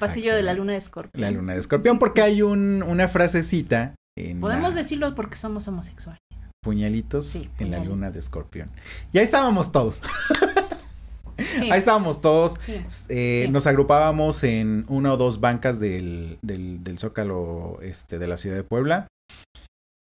[0.00, 1.20] Pasillo de la luna de escorpión.
[1.20, 3.94] La luna de escorpión, porque hay un, una frasecita.
[4.18, 6.20] En Podemos decirlo porque somos homosexuales.
[6.62, 8.70] Puñalitos en la luna de escorpión.
[9.12, 10.00] Y ahí estábamos todos.
[11.38, 12.58] Ahí estábamos todos.
[13.08, 18.56] Eh, nos agrupábamos en una o dos bancas del, del, Zócalo este, de la ciudad
[18.56, 19.06] de Puebla.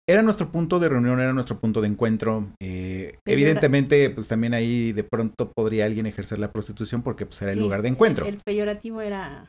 [0.08, 2.48] Era nuestro punto de reunión, era nuestro punto de encuentro.
[2.60, 7.52] Eh, evidentemente, pues también ahí de pronto podría alguien ejercer la prostitución porque pues era
[7.52, 8.26] el lugar de encuentro.
[8.26, 9.48] El peyorativo era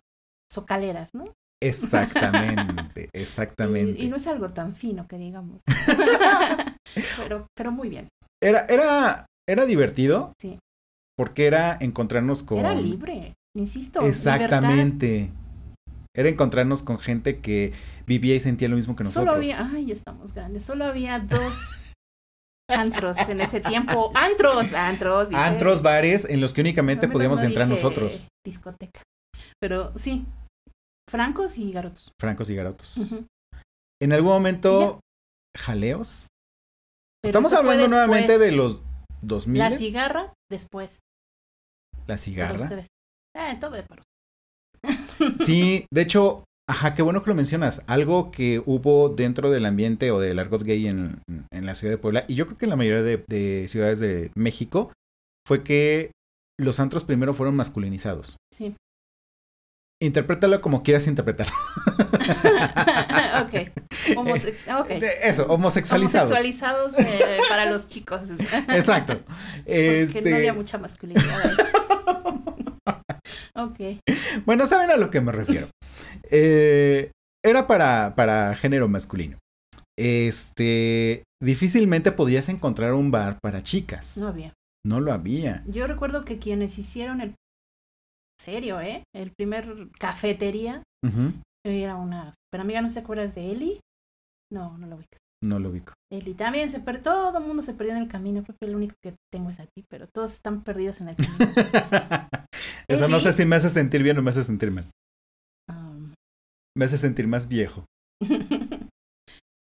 [0.51, 1.23] socaleras, ¿no?
[1.63, 4.03] Exactamente, exactamente.
[4.03, 5.61] Y, no es algo tan fino que digamos.
[7.17, 8.09] pero, pero muy bien.
[8.43, 10.33] Era, era, era divertido.
[10.39, 10.59] Sí
[11.17, 12.59] porque era encontrarnos con...
[12.59, 14.01] Era libre, insisto.
[14.01, 15.31] Exactamente.
[16.15, 17.73] Era encontrarnos con gente que
[18.05, 19.31] vivía y sentía lo mismo que nosotros.
[19.31, 21.53] Solo había, ay, estamos grandes, solo había dos
[22.67, 24.11] antros en ese tiempo.
[24.15, 25.29] Antros, antros.
[25.33, 28.27] Antros, bares en los que únicamente podíamos entrar nosotros.
[28.45, 29.01] Discoteca.
[29.59, 30.25] Pero sí,
[31.09, 32.11] francos y garotos.
[32.19, 33.23] Francos y garotos.
[34.01, 34.99] En algún momento,
[35.55, 36.27] jaleos.
[37.23, 38.81] Estamos hablando nuevamente de los
[39.21, 39.59] 2000.
[39.59, 40.99] La cigarra, después.
[42.07, 42.69] La cigarra.
[43.35, 44.01] Eh, todo de para
[45.39, 47.83] Sí, de hecho, ajá, qué bueno que lo mencionas.
[47.87, 51.97] Algo que hubo dentro del ambiente o del argot gay en, en la ciudad de
[51.97, 54.91] Puebla, y yo creo que en la mayoría de, ciudades de México,
[55.47, 56.11] fue que
[56.59, 58.37] los antros primero fueron masculinizados.
[58.53, 58.75] Sí.
[60.01, 61.53] Interprétalo como quieras interpretarlo.
[63.43, 63.53] ok.
[64.81, 65.01] okay.
[65.21, 66.31] Eso, homosexualizados.
[66.31, 68.25] Homosexualizados eh, para los chicos.
[68.69, 69.21] Exacto.
[69.63, 71.51] Porque no había este mucha masculinidad
[73.53, 73.79] ok.
[74.45, 75.67] Bueno, saben a lo que me refiero.
[76.31, 77.11] Eh,
[77.45, 79.37] era para, para género masculino.
[79.99, 84.17] Este, difícilmente podrías encontrar un bar para chicas.
[84.17, 84.53] No había.
[84.83, 85.63] No lo había.
[85.67, 87.35] Yo recuerdo que quienes hicieron el
[88.41, 89.03] serio, ¿eh?
[89.13, 90.83] El primer cafetería
[91.65, 93.79] era una pero amiga, ¿no se acuerdas de Eli?
[94.51, 95.17] No, no lo ubico.
[95.43, 95.93] No lo ubico.
[96.11, 98.75] Eli también se perdió, todo el mundo se perdió en el camino, creo que el
[98.75, 101.37] único que tengo es a ti, pero todos están perdidos en el camino.
[102.87, 104.89] Eso no sé si me hace sentir bien o me hace sentir mal.
[106.77, 107.85] me hace sentir más viejo.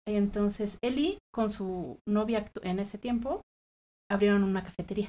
[0.08, 3.42] Entonces, Eli con su novia en ese tiempo
[4.10, 5.08] abrieron una cafetería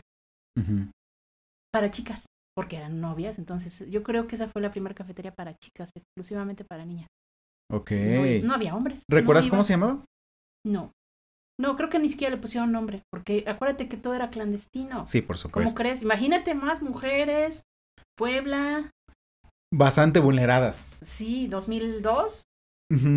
[1.71, 3.38] para chicas, porque eran novias.
[3.40, 7.08] Entonces, yo creo que esa fue la primera cafetería para chicas, exclusivamente para niñas.
[7.72, 7.92] Ok.
[7.92, 9.04] No, no había hombres.
[9.10, 10.04] ¿Recuerdas cómo se llamaba?
[10.66, 10.92] No.
[11.60, 15.06] No, creo que ni siquiera le pusieron nombre, porque acuérdate que todo era clandestino.
[15.06, 15.76] Sí, por ¿Cómo supuesto.
[15.78, 16.02] crees?
[16.02, 17.64] Imagínate más mujeres,
[18.18, 18.90] Puebla,
[19.74, 21.00] Bastante vulneradas.
[21.04, 22.44] sí, 2002.
[22.92, 23.08] Ujú.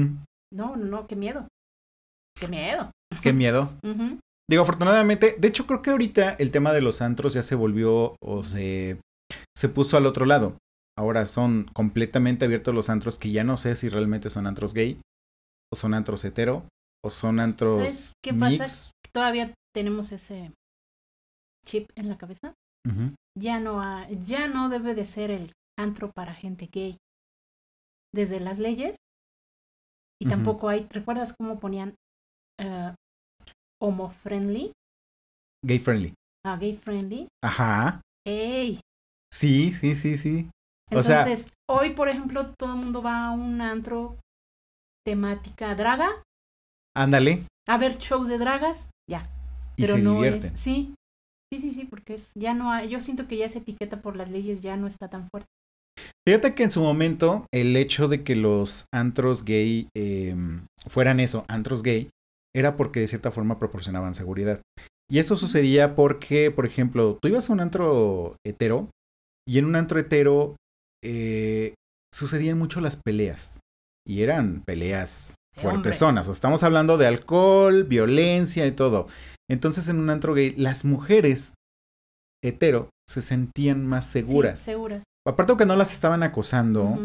[0.52, 1.48] No, no, no, qué miedo.
[2.38, 2.90] Qué miedo.
[3.22, 3.72] Qué miedo.
[3.84, 4.18] Ujú.
[4.48, 8.14] Digo, afortunadamente, de hecho creo que ahorita el tema de los antros ya se volvió
[8.22, 9.00] o se,
[9.56, 10.58] se puso al otro lado.
[10.96, 15.00] Ahora son completamente abiertos los antros que ya no sé si realmente son antros gay
[15.72, 16.68] o son antros hetero
[17.04, 18.62] o son antros ¿Sabes qué pasa?
[18.62, 18.90] mix.
[19.12, 20.52] Todavía tenemos ese
[21.66, 22.52] chip en la cabeza.
[23.36, 26.96] Ya no, ha- ya no debe de ser el antro para gente gay.
[28.14, 28.96] Desde las leyes.
[30.22, 31.94] Y tampoco hay, ¿recuerdas cómo ponían
[32.60, 32.94] eh,
[33.82, 34.72] homo friendly?
[35.66, 36.14] Gay friendly.
[36.46, 37.26] Ah, gay friendly.
[37.42, 38.00] Ajá.
[38.26, 38.78] ¡Ey!
[39.34, 40.48] Sí, sí, sí, sí.
[40.92, 44.16] O sea- Entonces, hoy, por ejemplo, todo el mundo va a un antro
[45.04, 46.08] temática draga,
[46.96, 47.44] Ándale.
[47.68, 49.28] a ver shows de dragas, ya.
[49.76, 50.54] Y Pero se no divierten.
[50.54, 50.60] es.
[50.60, 50.94] Sí,
[51.52, 54.16] sí, sí, sí, porque es, ya no hay, yo siento que ya esa etiqueta por
[54.16, 55.48] las leyes ya no está tan fuerte.
[56.26, 60.34] Fíjate que en su momento el hecho de que los antros gay eh,
[60.88, 62.08] fueran eso, antros gay,
[62.54, 64.62] era porque de cierta forma proporcionaban seguridad.
[65.10, 68.88] Y esto sucedía porque, por ejemplo, tú ibas a un antro hetero
[69.46, 70.56] y en un antro hetero
[71.02, 71.74] eh,
[72.12, 73.60] sucedían mucho las peleas.
[74.06, 76.28] Y eran peleas fuertes zonas.
[76.28, 79.06] Estamos hablando de alcohol, violencia y todo.
[79.50, 81.54] Entonces en un antro gay las mujeres
[82.42, 84.58] hetero se sentían más seguras.
[84.58, 85.04] Sí, seguras.
[85.26, 86.98] Aparte que no las estaban acosando,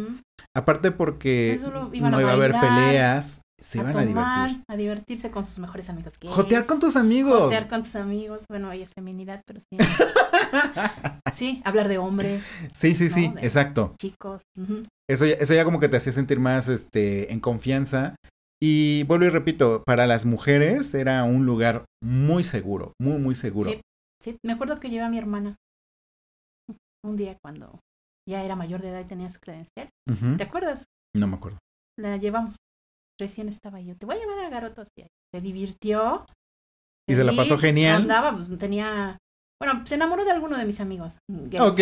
[0.53, 4.63] aparte porque no a iba a haber peleas, se iban a divertir.
[4.67, 6.13] A divertirse con sus mejores amigos.
[6.19, 7.43] gays, Jotear con tus amigos.
[7.43, 8.45] Jotear con tus amigos.
[8.49, 9.77] Bueno, ahí es feminidad, pero sí.
[11.33, 13.95] sí, hablar de hombres, sí, sí, sí, de- exacto.
[13.99, 14.41] chicos.
[15.09, 18.15] Eso ya, eso ya como que te hacía sentir más este, en confianza.
[18.61, 23.69] Y vuelvo y repito, para las mujeres era un lugar muy seguro, muy, muy seguro.
[23.71, 23.81] Sí,
[24.21, 24.37] sí.
[24.45, 25.55] Me acuerdo que llevé a mi hermana
[27.05, 27.79] un día cuando
[28.27, 29.89] ya era mayor de edad y tenía su credencial.
[30.37, 30.83] ¿Te acuerdas?
[31.15, 31.57] No me acuerdo.
[31.97, 32.57] La llevamos.
[33.19, 33.95] Recién estaba yo.
[33.97, 34.89] Te voy a llevar a Garotos.
[34.95, 36.25] Se divirtió.
[37.09, 38.01] ¿Y se la pasó genial?
[38.03, 39.17] Andaba, pues tenía.
[39.61, 41.19] Bueno, se enamoró de alguno de mis amigos.
[41.27, 41.61] gays.
[41.61, 41.79] Ok.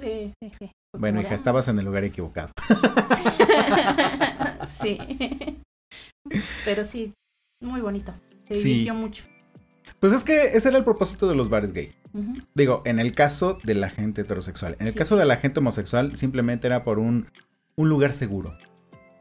[0.00, 0.70] Sí, sí, sí.
[0.98, 2.50] Bueno, hija, de, estabas en el lugar equivocado.
[2.68, 4.66] ah.
[4.68, 4.98] sí.
[6.64, 7.12] Pero sí,
[7.62, 8.12] muy bonito.
[8.48, 8.68] Se Sí.
[8.68, 9.24] divirtió mucho.
[10.00, 11.94] Pues es que ese era el propósito de los bares gay.
[12.54, 14.76] Digo, en el caso de la gente heterosexual.
[14.80, 14.98] En el Sí.
[14.98, 17.28] caso de la gente homosexual, simplemente era por un,
[17.76, 18.56] un lugar seguro.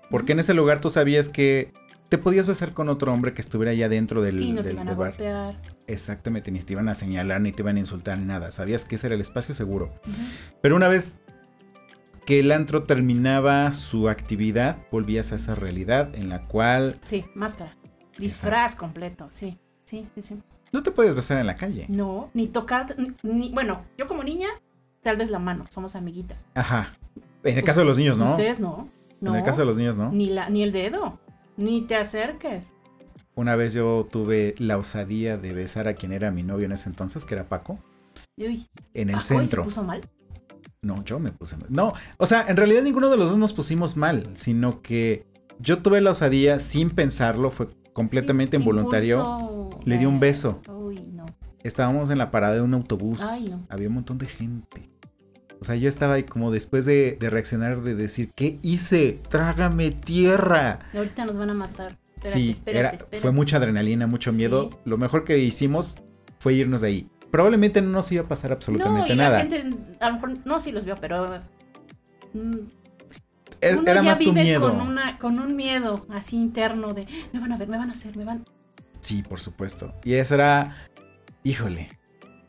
[0.10, 1.72] Porque en ese lugar tú sabías que
[2.10, 4.88] te podías besar con otro hombre que estuviera ya dentro del, Y no te iban
[4.88, 5.10] a del bar.
[5.12, 5.62] golpear.
[5.88, 8.52] Exactamente, ni te iban a señalar, ni te iban a insultar, ni nada.
[8.52, 9.92] Sabías que ese era el espacio seguro.
[10.62, 11.18] Pero una vez
[12.26, 17.76] que el antro terminaba su actividad, volvías a esa realidad en la cual Sí, máscara.
[18.18, 19.58] Disfraz completo, sí.
[19.84, 20.42] Sí, sí, sí.
[20.72, 21.86] no te puedes besar en la calle.
[21.90, 24.48] No, ni tocar, ni, ni- bueno, yo como niña,
[25.04, 26.38] tal vez la mano, somos amiguitas.
[26.56, 26.92] Ajá.
[27.44, 28.32] En el caso de los niños, ¿no?
[28.32, 28.90] Ustedes no.
[29.22, 29.32] No.
[29.32, 30.12] En el caso de los niños, ¿no?
[30.12, 31.20] Ni, la, ni el dedo.
[31.58, 32.72] Ni te acerques.
[33.36, 36.90] Una vez yo tuve la osadía de besar a quien era mi novio en ese
[36.90, 37.80] entonces, que era Paco,
[38.38, 39.64] Uy, en el Paco, ¿y se centro.
[39.64, 40.02] puso mal?
[40.82, 41.68] No, yo me puse mal.
[41.70, 45.26] No, o sea, en realidad ninguno de los dos nos pusimos mal, sino que
[45.60, 49.18] yo tuve la osadía sin pensarlo, fue completamente Sí, involuntario.
[49.20, 50.62] impulso Le di un de- beso.
[50.70, 51.26] Uy, no.
[51.64, 53.22] Estábamos en la parada de un autobús.
[53.22, 53.66] Ay, no.
[53.70, 54.90] Había un montón de gente.
[55.66, 59.20] O sea, yo estaba ahí como después de, de reaccionar, de decir, ¿qué hice?
[59.30, 60.78] Trágame tierra.
[60.94, 61.98] Y ahorita nos van a matar.
[62.18, 63.20] Espérate, sí, espérate, era, espérate.
[63.20, 64.38] fue mucha adrenalina, mucho Sí.
[64.38, 64.70] miedo.
[64.86, 65.98] Lo mejor que hicimos
[66.38, 67.10] fue irnos de ahí.
[67.32, 69.44] Probablemente no nos iba a pasar absolutamente no, y nada.
[69.44, 71.42] La gente, a lo mejor, no, sí los veo, pero.
[72.36, 72.54] mm,
[73.60, 74.70] Es- uno era ya más tu vive miedo.
[74.70, 77.94] Con, una, con un miedo así interno de me van a ver, me van a
[77.94, 78.46] hacer, me van.
[79.02, 79.96] Sí, por supuesto.
[80.04, 80.76] Y eso era,
[81.44, 81.90] híjole,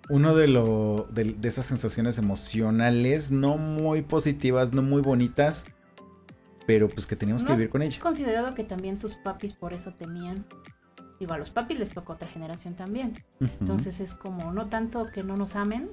[0.08, 5.66] uno de, lo, de, de esas sensaciones emocionales no muy positivas, no muy bonitas,
[6.66, 8.00] pero pues que teníamos ¿No que vivir con ello.
[8.02, 10.44] considerado que también tus papis por eso temían.
[11.20, 13.14] Digo, a los papis les tocó otra generación también.
[13.60, 15.90] Entonces es como, no tanto que no nos amen,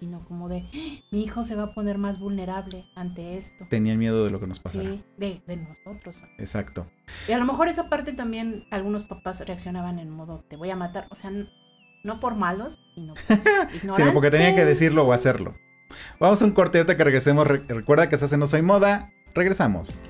[0.00, 3.64] sino como de, "Ah, mi hijo se va a poner más vulnerable ante esto.
[3.70, 4.90] Tenían miedo de lo que nos pasara.
[4.90, 6.20] Sí, de, de nosotros.
[6.38, 6.86] Exacto.
[7.26, 10.76] Y a lo mejor esa parte también algunos papás reaccionaban en modo, te voy a
[10.76, 11.06] matar.
[11.10, 11.30] O sea,
[12.06, 15.54] no por malos, sino por Sino porque tenían que decirlo o hacerlo.
[16.18, 17.46] Vamos a un corte ahorita que regresemos.
[17.46, 19.12] Re- recuerda que estás en No Soy Moda.
[19.34, 20.02] Regresamos.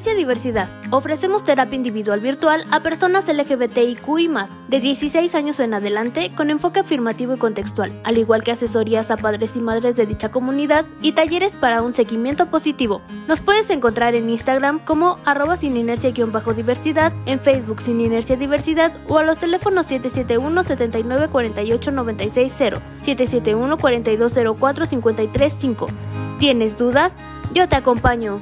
[0.00, 0.70] Diversidad.
[0.90, 4.30] Ofrecemos terapia individual virtual a personas LGBTIQI
[4.68, 9.18] de 16 años en adelante con enfoque afirmativo y contextual, al igual que asesorías a
[9.18, 13.02] padres y madres de dicha comunidad y talleres para un seguimiento positivo.
[13.28, 19.18] Nos puedes encontrar en Instagram como arroba sin inercia-diversidad, en Facebook sin inercia diversidad o
[19.18, 25.86] a los teléfonos 771 79 48 96 771 4204 535.
[26.38, 27.14] ¿Tienes dudas?
[27.52, 28.40] Yo te acompaño.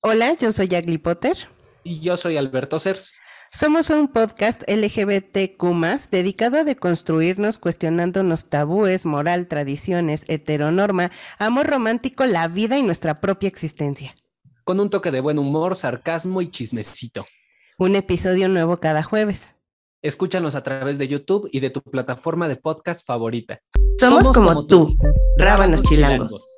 [0.00, 1.36] Hola, yo soy Agli Potter.
[1.82, 3.18] Y yo soy Alberto Cers.
[3.50, 12.46] Somos un podcast LGBTQ dedicado a deconstruirnos cuestionándonos tabúes, moral, tradiciones, heteronorma, amor romántico, la
[12.46, 14.14] vida y nuestra propia existencia.
[14.62, 17.26] Con un toque de buen humor, sarcasmo y chismecito.
[17.76, 19.56] Un episodio nuevo cada jueves.
[20.00, 23.62] Escúchanos a través de YouTube y de tu plataforma de podcast favorita.
[23.98, 24.96] Somos, como, tú,
[25.38, 26.57] Rábanos chilangos.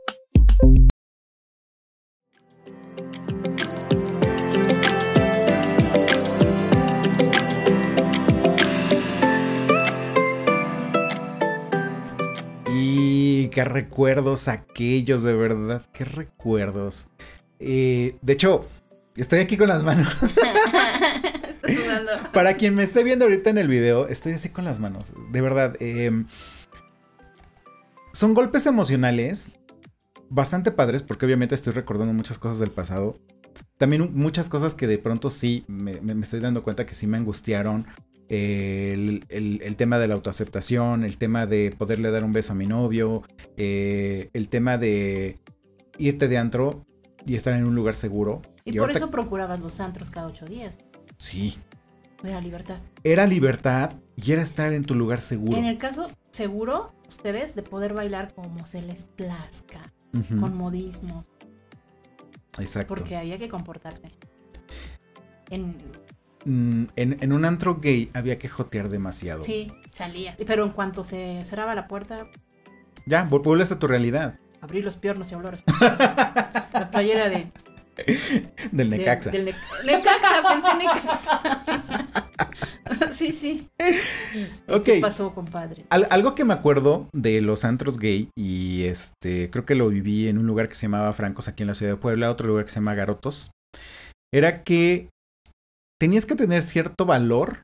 [13.50, 17.08] Qué recuerdos aquellos, de verdad, qué recuerdos.
[17.58, 18.68] Eh, de hecho,
[19.16, 20.16] estoy aquí con las manos.
[22.32, 25.14] Para quien me esté viendo ahorita en el video, estoy así con las manos.
[25.30, 26.26] De verdad, em,
[28.12, 29.52] son golpes emocionales
[30.30, 33.18] bastante padres porque obviamente estoy recordando muchas cosas del pasado.
[33.76, 37.16] También muchas cosas que de pronto sí me, me estoy dando cuenta que sí me
[37.16, 37.86] angustiaron
[38.30, 43.22] el, tema de la autoaceptación, el tema de poderle dar un beso a mi novio,
[43.56, 45.38] eh, el tema de
[45.98, 46.86] irte de antro
[47.26, 48.42] y estar en un lugar seguro.
[48.64, 50.78] Y, por eso procurabas los antros cada ocho días.
[51.18, 51.58] Sí.
[52.22, 52.78] Era libertad.
[53.02, 55.56] Era libertad y era estar en tu lugar seguro.
[55.56, 61.30] En el caso seguro, ustedes, de poder bailar como se les plazca, con modismos.
[62.58, 62.94] Exacto.
[62.94, 64.10] Porque había que comportarse.
[65.48, 65.78] En,
[66.44, 69.42] Mm, en, un antro gay había que jotear demasiado.
[69.42, 70.34] Sí, salía.
[70.46, 72.26] Pero en cuanto se cerraba la puerta.
[73.06, 74.38] Ya, vuelves a tu realidad.
[74.60, 75.62] Abrir los piernos y olores.
[75.80, 77.50] la playera de.
[78.72, 79.30] Del Necaxa.
[79.30, 81.42] del Necaxa, pensé Necaxa.
[83.12, 83.68] sí, sí.
[84.68, 84.84] Ok.
[84.84, 85.84] ¿Qué pasó, compadre?
[85.90, 90.38] algo que me acuerdo de los antros gay, y este, creo que lo viví en
[90.38, 92.70] un lugar que se llamaba Francos aquí en la ciudad de Puebla, otro lugar que
[92.70, 93.50] se llama Garotos,
[94.32, 95.10] era que
[96.00, 97.62] tenías que tener cierto valor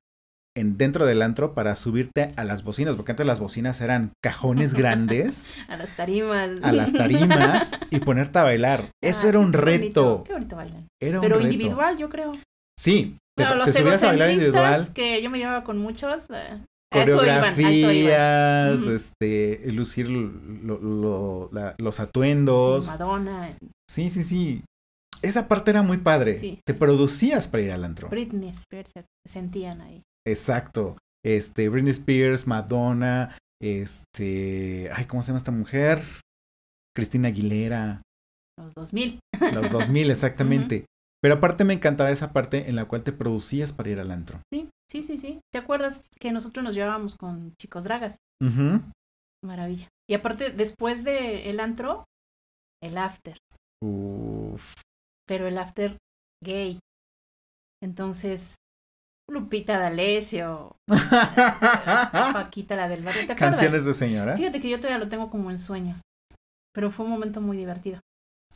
[0.55, 4.75] en, dentro del antro para subirte a las bocinas, porque antes las bocinas eran cajones
[4.79, 5.55] grandes.
[5.68, 6.51] a las tarimas.
[6.62, 8.90] A las tarimas y ponerte a bailar.
[9.07, 10.25] Ah, Eso era un reto.
[10.25, 10.88] qué bonito bailan.
[11.01, 12.33] Era Pero individual, yo creo.
[12.79, 13.16] Sí.
[13.37, 14.92] Te, los subías a bailar individual.
[14.92, 16.25] que yo me llevaba con muchos.
[16.31, 16.61] Eh,
[16.92, 22.88] Coreografías, este, lucir los atuendos.
[22.88, 23.57] Madonna.
[23.88, 24.62] Sí, sí, sí
[25.22, 26.61] esa parte era muy padre.
[26.64, 28.09] Te producías para ir al antro.
[28.09, 30.02] Britney Spears se sentían ahí.
[30.26, 30.96] Exacto.
[31.24, 36.02] Este, Britney Spears, Madonna, este, ay, ¿cómo se llama esta mujer?
[36.94, 38.02] Cristina Aguilera.
[38.59, 39.18] Los 2000.
[39.55, 40.87] Los 2000, exactamente.
[41.22, 44.40] Pero aparte me encantaba esa parte en la cual te producías para ir al antro.
[44.52, 45.40] Sí, sí, sí, sí.
[45.52, 48.18] ¿Te acuerdas que nosotros nos llevábamos con chicos dragas?
[49.44, 49.88] Maravilla.
[50.09, 52.05] Y aparte, después de el antro,
[52.83, 53.38] el after.
[53.83, 54.86] Uf
[55.26, 55.96] pero el after
[56.42, 56.78] gay.
[57.82, 58.56] Entonces,
[59.28, 60.76] Lupita D'Alessio,
[62.32, 63.26] Paquita la del barrio.
[63.26, 64.36] ¿Te Canciones de señoras.
[64.38, 66.01] Fíjate que yo todavía lo tengo como en sueños,
[66.72, 68.01] pero fue un momento muy divertido.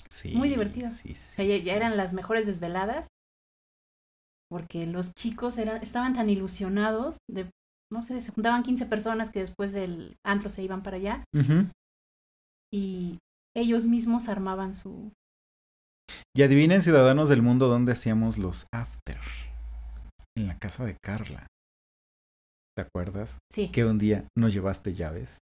[0.08, 0.34] Sí.
[0.34, 0.88] Muy divertido.
[0.88, 3.06] Sí, sí, ya, eran las mejores desveladas
[4.48, 7.48] porque los chicos eran, estaban tan ilusionados de,
[7.92, 11.24] no sé, se juntaban 15 personas que después del antro se iban para allá
[12.72, 13.18] y
[13.56, 15.12] ellos mismos armaban su,
[16.36, 19.18] y adivinen, ciudadanos del mundo, dónde hacíamos los after.
[20.36, 21.46] En la casa de Carla.
[22.76, 23.38] ¿Te acuerdas?
[23.52, 23.70] Sí.
[23.70, 25.38] Que un día nos llevaste llaves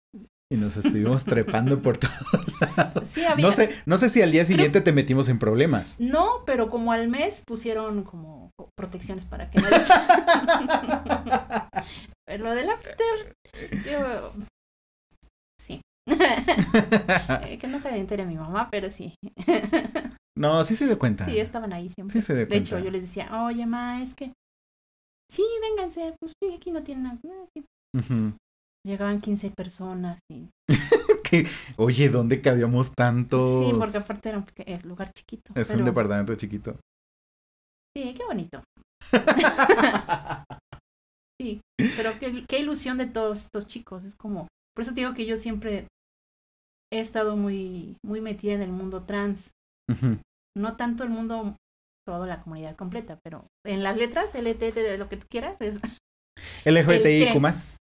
[0.51, 2.13] y nos estuvimos trepando por todos
[2.77, 3.09] lados.
[3.09, 3.45] Sí, había...
[3.45, 5.99] No sé, no sé si al día siguiente te metimos en problemas.
[5.99, 9.79] No, pero como al mes pusieron como protecciones para que nadie
[12.27, 13.35] Pero lo del after,
[13.85, 14.33] yo...
[15.59, 15.81] Sí.
[17.47, 19.15] Eh, que no se le entere mi mamá, pero sí.
[20.37, 21.25] No, sí se dio cuenta.
[21.25, 22.13] Sí, estaban ahí siempre.
[22.13, 24.33] Sí se dio de hecho, yo les decía, oye, ma, es que.
[25.31, 27.19] Sí, vénganse, pues sí, aquí no tienen nada.
[27.25, 28.33] Ah,
[28.85, 30.49] Llegaban 15 personas y.
[31.77, 33.65] Oye, ¿dónde cabíamos tantos?
[33.65, 35.53] Sí, porque aparte era un es lugar chiquito.
[35.55, 36.77] Es un departamento chiquito.
[37.97, 38.63] Sí, qué bonito.
[41.41, 41.61] sí,
[41.97, 44.03] pero qué, qué ilusión de todos estos chicos.
[44.03, 44.47] Es como.
[44.75, 45.87] Por eso te digo que yo siempre
[46.93, 49.49] he estado muy, muy metida en el mundo trans.
[50.57, 51.55] No tanto el mundo
[52.07, 55.79] toda la comunidad completa, pero en las letras, LTT, de lo que tú quieras, es
[56.65, 57.77] LGBTIQ más.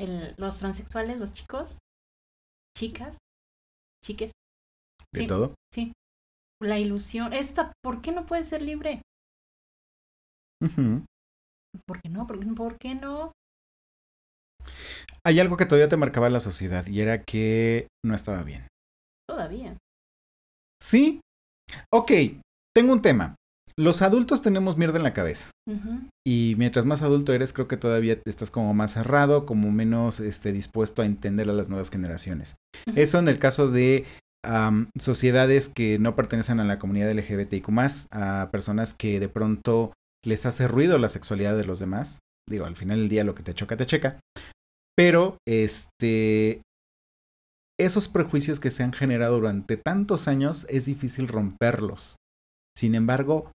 [0.00, 1.78] el- los transexuales, los chicos,
[2.76, 3.18] chicas,
[4.04, 4.30] chiques,
[5.12, 5.26] De Sí.
[5.26, 5.54] todo.
[5.74, 5.92] sí.
[6.62, 9.02] La ilusión, esta, ¿por qué no puede ser libre?
[10.62, 11.04] Ujú.
[11.86, 12.26] ¿Por qué no?
[12.26, 13.32] ¿Por qué, por qué no?
[15.24, 18.66] Hay algo que todavía te marcaba la sociedad y era que no estaba bien.
[19.28, 19.76] Todavía.
[20.82, 21.20] Sí.
[21.92, 22.12] Ok,
[22.74, 23.34] tengo un tema.
[23.76, 25.50] Los adultos tenemos mierda en la cabeza.
[26.26, 30.52] Y mientras más adulto eres, creo que todavía estás como más cerrado, como menos este,
[30.52, 32.56] dispuesto a entender a las nuevas generaciones.
[32.96, 34.04] Eso en el caso de
[34.98, 37.68] sociedades que no pertenecen a la comunidad LGBTIQ,
[38.10, 39.92] a personas que de pronto
[40.24, 42.18] les hace ruido la sexualidad de los demás.
[42.48, 44.18] Digo, al final del día lo que te choca, te checa.
[44.96, 46.62] Pero, este.
[47.80, 52.16] Esos prejuicios que se han generado durante tantos años es difícil romperlos.
[52.76, 53.52] Sin embargo,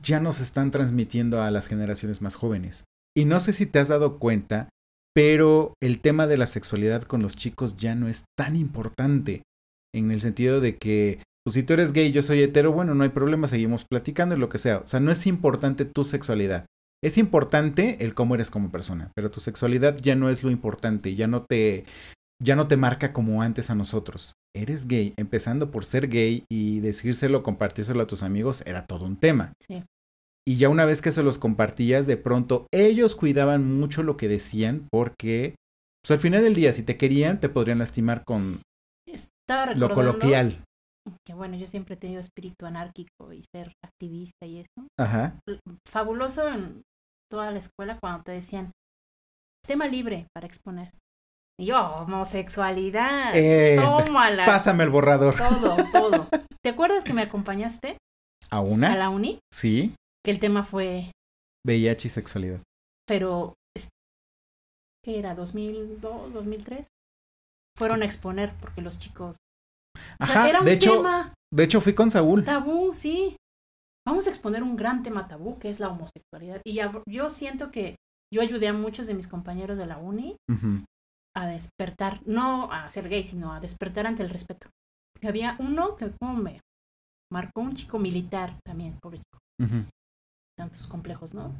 [0.00, 2.84] ya nos están transmitiendo a las generaciones más jóvenes.
[3.16, 4.68] Y no sé si te has dado cuenta,
[5.14, 9.42] pero el tema de la sexualidad con los chicos ya no es tan importante.
[9.94, 13.04] En el sentido de que, pues si tú eres gay yo soy hetero, bueno, no
[13.04, 14.78] hay problema, seguimos platicando y lo que sea.
[14.78, 16.66] O sea, no es importante tu sexualidad.
[17.04, 21.16] Es importante el cómo eres como persona, pero tu sexualidad ya no es lo importante,
[21.16, 21.84] ya no te
[22.42, 24.34] ya no te marca como antes a nosotros.
[24.54, 29.16] Eres gay, empezando por ser gay y decírselo, compartírselo a tus amigos, era todo un
[29.16, 29.52] tema.
[29.60, 29.84] Sí.
[30.46, 34.28] Y ya una vez que se los compartías, de pronto ellos cuidaban mucho lo que
[34.28, 35.54] decían porque,
[36.02, 38.60] pues al final del día, si te querían, te podrían lastimar con
[39.76, 40.64] lo coloquial.
[41.26, 44.88] que bueno, yo siempre he tenido espíritu anárquico y ser activista y eso.
[44.98, 45.38] Ajá.
[45.88, 46.82] Fabuloso en
[47.30, 48.72] toda la escuela cuando te decían
[49.66, 50.92] tema libre para exponer.
[51.58, 53.32] Y yo, homosexualidad.
[53.34, 54.44] Eh, tómala.
[54.46, 55.34] Pásame el borrador.
[55.36, 56.26] Todo, todo.
[56.64, 57.98] ¿Te acuerdas que me acompañaste
[58.50, 58.94] ¿A a una?
[58.96, 59.38] la uni?
[59.52, 59.94] Sí.
[60.24, 61.10] Que el tema fue,
[61.66, 62.60] VIH y sexualidad.
[63.06, 63.54] pero,
[65.04, 65.34] ¿qué era?
[65.36, 66.86] ¿2002, 2003?
[67.76, 69.36] Fueron a exponer porque los chicos...
[70.20, 70.48] O sea, Ajá.
[70.48, 72.44] era un de hecho, tema de hecho fui con Saúl.
[72.44, 73.36] tabú, sí.
[74.06, 76.60] Vamos a exponer un gran tema tabú que es la homosexualidad.
[76.64, 77.96] Y ya- yo siento que
[78.32, 80.84] yo ayudé a muchos de mis compañeros de la uni Ujú.
[81.36, 84.68] A despertar, no a ser gay, sino a despertar ante el respeto.
[85.20, 86.60] Que había uno que como me
[87.32, 89.88] marcó un chico militar también, pobre chico, Ujú.
[90.58, 91.54] tantos complejos, ¿no?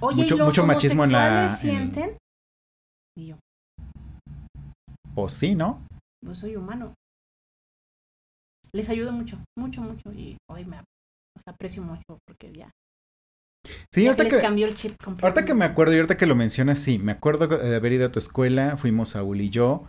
[0.00, 2.18] Oye, Mucho- ¿y los mucho machismo en la- homosexuales en- sienten?
[3.16, 3.36] Y yo,
[5.14, 5.86] Pues sí, ¿no?
[6.24, 6.94] pues soy humano.
[8.72, 10.12] Les ayudo mucho, mucho, mucho.
[10.12, 10.80] Y hoy me
[11.46, 12.70] aprecio mucho porque ya,
[13.92, 16.26] Sí, ya ahorita les que, cambió el chip ahorita que me acuerdo y ahorita que
[16.26, 19.88] lo mencionas, sí, me acuerdo de haber ido a tu escuela, fuimos Saúl y yo,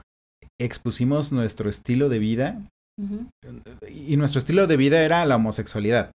[0.59, 2.61] expusimos nuestro estilo de vida
[3.89, 6.11] y nuestro estilo de vida era la homosexualidad.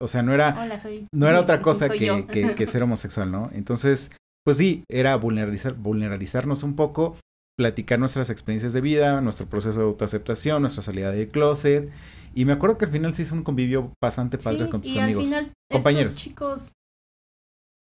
[0.00, 1.06] O sea, no era, Hola, soy.
[1.12, 2.26] no era otra cosa que, yo.
[2.26, 3.50] que- que ser homosexual, ¿no?
[3.54, 4.10] Entonces,
[4.44, 7.16] pues sí, era vulneralizar, vulneralizarnos un poco,
[7.56, 11.88] platicar nuestras experiencias de vida, nuestro proceso de autoaceptación, nuestra salida del closet.
[12.34, 14.90] Y me acuerdo que al final se hizo un convivio bastante padre Sí, con tus
[14.90, 16.10] y amigos, al final, compañeros.
[16.10, 16.72] Estos chicos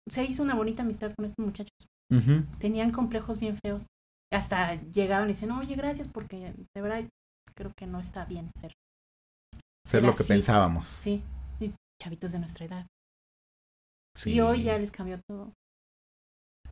[0.09, 1.73] se hizo una bonita amistad con estos muchachos.
[2.59, 3.85] Tenían complejos bien feos.
[4.31, 7.07] Hasta llegaban y dicen, oye, gracias, porque de verdad
[7.55, 8.73] creo que no está bien ser.
[9.87, 10.33] Ser Era lo que así.
[10.33, 10.87] pensábamos.
[10.87, 11.23] Sí,
[11.59, 12.87] y chavitos de nuestra edad.
[14.17, 14.33] Sí.
[14.33, 15.53] Y hoy ya les cambió todo.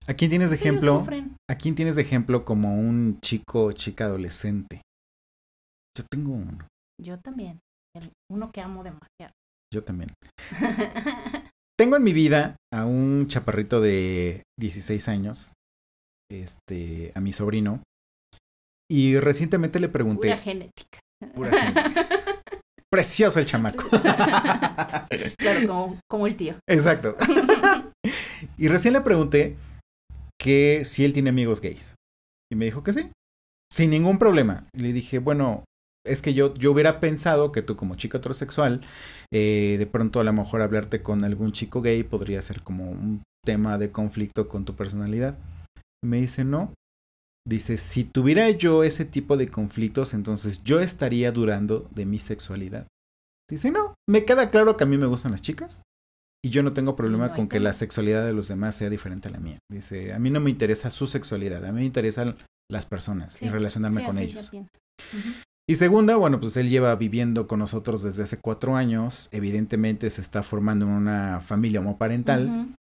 [0.08, 1.06] ¿A quién tienes de Sí, ejemplo?
[1.50, 4.82] ¿A quién tienes de ejemplo como un chico o chica adolescente?
[5.98, 6.68] Yo tengo uno.
[7.02, 7.60] Yo también.
[7.96, 9.34] El- uno que amo demasiado.
[9.74, 10.10] Yo también.
[11.84, 15.52] Tengo en mi vida a un chaparrito de 16 años,
[16.32, 17.84] este, a mi sobrino,
[18.90, 21.00] y recientemente le pregunté, Pura genética.
[21.36, 22.08] Pura genética.
[22.90, 23.90] precioso el chamaco.
[25.38, 26.56] claro, como, como el tío.
[26.70, 27.18] Exacto.
[28.58, 29.58] y recién le pregunté
[30.40, 31.96] que si él tiene amigos gays.
[32.50, 33.12] Y me dijo que sí,
[33.70, 34.64] sin ningún problema.
[34.72, 35.66] Y le dije, bueno,
[36.06, 38.82] es que yo, yo hubiera pensado que tú como chico heterosexual,
[39.32, 43.24] eh, de pronto a lo mejor hablarte con algún chico gay podría ser como un
[43.46, 45.38] tema de conflicto con tu personalidad.
[46.04, 46.74] Me dice, no.
[47.46, 52.88] Dice, si tuviera yo ese tipo de conflictos, entonces yo estaría durando de mi sexualidad.
[53.50, 55.84] Dice, no, me queda claro que a mí me gustan las chicas
[56.46, 59.28] y yo no tengo problema no con que la sexualidad de los demás sea diferente
[59.28, 59.60] a la mía.
[59.70, 62.38] Dice, a mí no me interesa su sexualidad, a mí me interesan
[62.72, 64.52] las personas y relacionarme Sí, con ellos.
[65.70, 69.30] Y segunda, bueno, pues él lleva viviendo con nosotros desde hace cuatro años.
[69.32, 72.76] Evidentemente se está formando en una familia homoparental.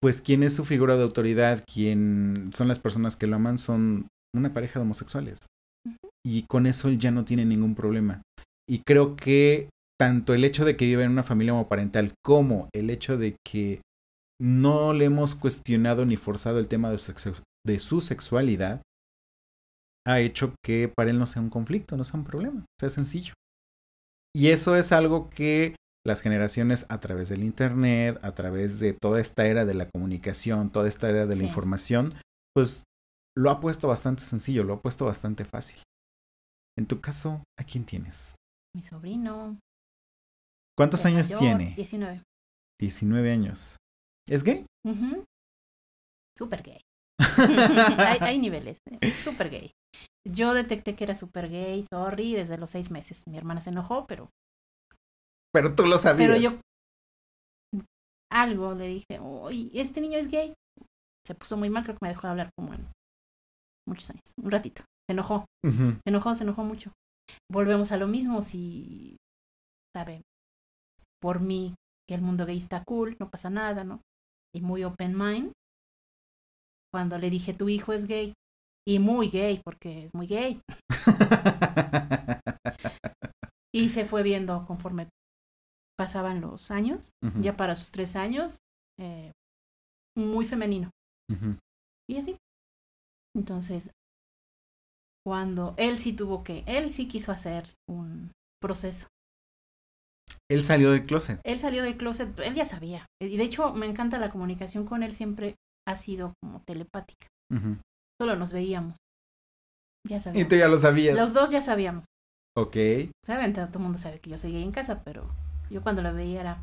[0.00, 4.08] Pues quién es su figura de autoridad, quién son las personas que lo aman, son
[4.36, 5.46] una pareja de homosexuales.
[6.24, 8.20] Y con eso él ya no tiene ningún problema.
[8.68, 12.90] Y creo que tanto el hecho de que vive en una familia homoparental como el
[12.90, 13.80] hecho de que
[14.40, 18.82] no le hemos cuestionado ni forzado el tema de su, sex- de su sexualidad,
[20.06, 23.34] ha hecho que para él no sea un conflicto, no sea un problema, sea sencillo.
[24.34, 29.20] Y eso es algo que las generaciones a través del Internet, a través de toda
[29.20, 31.46] esta era de la comunicación, toda esta era de la Sí.
[31.46, 32.14] información,
[32.54, 32.82] pues
[33.36, 35.80] lo ha puesto bastante sencillo, lo ha puesto bastante fácil.
[36.76, 38.34] En tu caso, ¿a quién tienes?
[38.74, 39.58] Mi sobrino.
[40.76, 41.74] ¿Cuántos años mayor, tiene?
[41.76, 42.22] 19.
[42.80, 43.76] 19 años.
[44.26, 44.64] ¿Es gay?
[46.36, 46.80] Súper gay.
[47.98, 48.78] hay, hay niveles.
[48.90, 49.70] eh, Súper gay.
[50.26, 53.24] Yo detecté que era súper gay, sorry, desde los seis meses.
[53.26, 54.30] Mi hermana se enojó, pero,
[55.52, 56.30] Pero tú lo sabías.
[56.30, 56.50] pero yo
[58.30, 60.54] algo le dije, uy, este niño es gay.
[61.26, 62.86] Se puso muy mal, creo que me dejó de hablar como en
[63.86, 64.82] muchos años, un ratito.
[65.08, 66.92] Se enojó, se enojó, se enojó mucho.
[67.50, 69.16] Volvemos a lo mismo, si,
[69.94, 70.22] sabe,
[71.20, 71.74] por mí,
[72.08, 74.00] que el mundo gay está cool, no pasa nada, ¿no?
[74.54, 75.52] Y muy open mind.
[76.92, 78.34] Cuando le dije, tu hijo es gay,
[78.86, 80.60] y muy gay, porque es muy gay.
[83.74, 85.08] Y se fue viendo conforme
[85.98, 88.58] pasaban los años, ya para sus tres años,
[89.00, 89.32] eh,
[90.14, 90.90] muy femenino.
[92.06, 92.36] Y así.
[93.34, 93.90] Entonces,
[95.24, 99.06] cuando él sí tuvo que, él sí quiso hacer un proceso.
[100.50, 101.40] Él salió del closet.
[101.44, 103.06] Él salió del closet, él ya sabía.
[103.22, 105.56] Y de hecho, me encanta la comunicación con él, siempre
[105.88, 107.26] ha sido como telepática.
[108.20, 108.96] Solo nos veíamos.
[110.08, 110.48] Ya Y sabíamos.
[110.48, 111.16] tú ya lo sabías.
[111.16, 112.04] Los dos ya sabíamos.
[112.56, 112.76] Ok.
[113.26, 115.28] Saben, todo el mundo sabe que yo soy gay en casa, pero
[115.70, 116.62] yo cuando la veía era.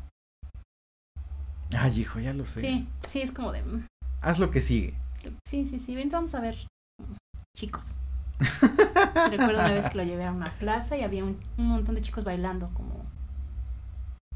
[1.76, 2.60] Ay, hijo, ya lo sé.
[2.60, 3.62] Sí, sí, es como de.
[3.62, 3.86] mm,
[4.22, 4.94] Haz lo que sigue.
[5.46, 6.56] Sí, sí, sí, ven, vamos a ver.
[7.00, 7.14] mm,
[7.56, 7.94] Chicos.
[9.30, 12.02] Recuerdo una vez que lo llevé a una plaza y había un, un montón de
[12.02, 13.04] chicos bailando, como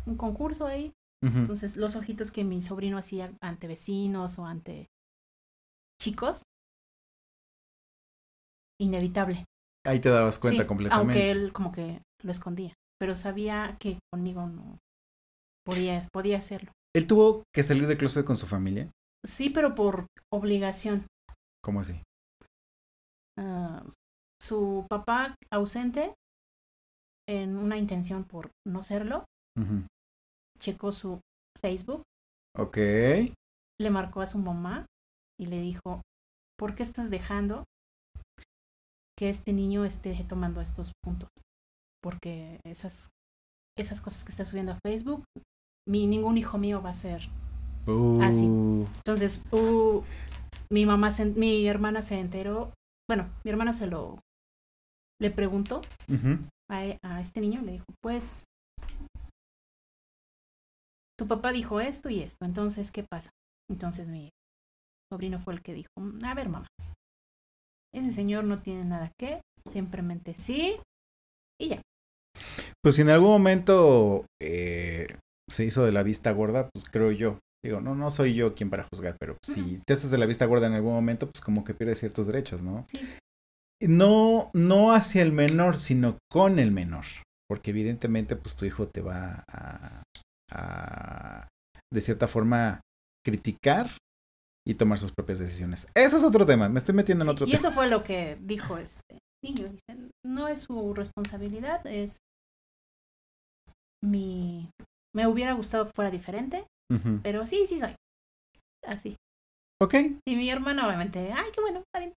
[0.07, 0.93] un concurso ahí.
[1.27, 4.89] Entonces, los ojitos que mi sobrino hacía ante vecinos o ante
[6.01, 6.43] chicos,
[8.81, 9.45] inevitable.
[9.87, 11.13] Ahí te dabas cuenta Sí, completamente.
[11.19, 14.79] Aunque él como que lo escondía, pero sabía que conmigo no
[15.65, 16.73] podía, podía hacerlo.
[16.95, 18.91] Él tuvo que salir del closet con su familia.
[19.25, 21.07] Sí, pero por obligación.
[21.63, 22.03] ¿Cómo así?
[23.39, 23.85] Ah,
[24.41, 26.15] su papá ausente,
[27.29, 29.25] en una intención por no serlo.
[30.65, 31.21] Checó su
[31.61, 32.03] Facebook,
[32.57, 32.77] Ok.
[32.77, 34.87] le marcó a su mamá
[35.39, 36.01] y le dijo,
[36.59, 37.65] ¿por qué estás dejando
[39.19, 41.29] que este niño esté tomando estos puntos?
[42.03, 43.11] Porque esas,
[43.79, 45.25] esas cosas que está subiendo a Facebook,
[45.89, 47.23] mi, ningún hijo mío va a ser.
[48.23, 48.47] Así.
[48.47, 50.03] Uh, Entonces, uh,
[50.73, 52.73] mi mamá, se, mi hermana se enteró,
[53.09, 54.19] bueno, mi hermana se lo,
[55.21, 55.83] le preguntó
[56.71, 58.45] a, e- a este niño, le dijo, pues,
[61.25, 63.31] tu papá dijo esto y esto, entonces, ¿qué pasa?
[63.71, 64.31] Entonces mi
[65.11, 66.67] sobrino fue el que dijo, "Mm, a ver, mamá,
[67.95, 70.77] ese señor no tiene nada que, simplemente sí,
[71.59, 71.83] y ya.
[72.83, 75.07] Pues si en algún momento eh,
[75.51, 77.39] se hizo de la vista gorda, pues creo yo.
[77.65, 80.45] Digo, no, no soy yo quien para juzgar, pero si te haces de la vista
[80.45, 82.85] gorda en algún momento, pues como que pierdes ciertos derechos, ¿no?
[82.91, 83.01] Sí.
[83.81, 87.07] No, no hacia el menor, sino con el menor.
[87.49, 90.03] Porque evidentemente, pues tu hijo te va a,
[90.55, 91.49] a
[91.93, 92.81] de cierta forma,
[93.25, 93.89] criticar
[94.67, 95.87] y tomar sus propias decisiones.
[95.95, 96.69] Eso es otro tema.
[96.69, 97.59] Me estoy metiendo en Sí, otro y tema.
[97.61, 102.17] eso fue lo que dijo este niño, dice, no es su responsabilidad, es
[104.03, 104.71] mi...
[105.15, 106.67] Me hubiera gustado que fuera diferente,
[107.23, 107.95] pero sí, sí soy.
[108.85, 109.17] Así.
[109.81, 109.95] Ok.
[110.27, 112.13] Y mi hermana, obviamente, ay, qué bueno, está bien.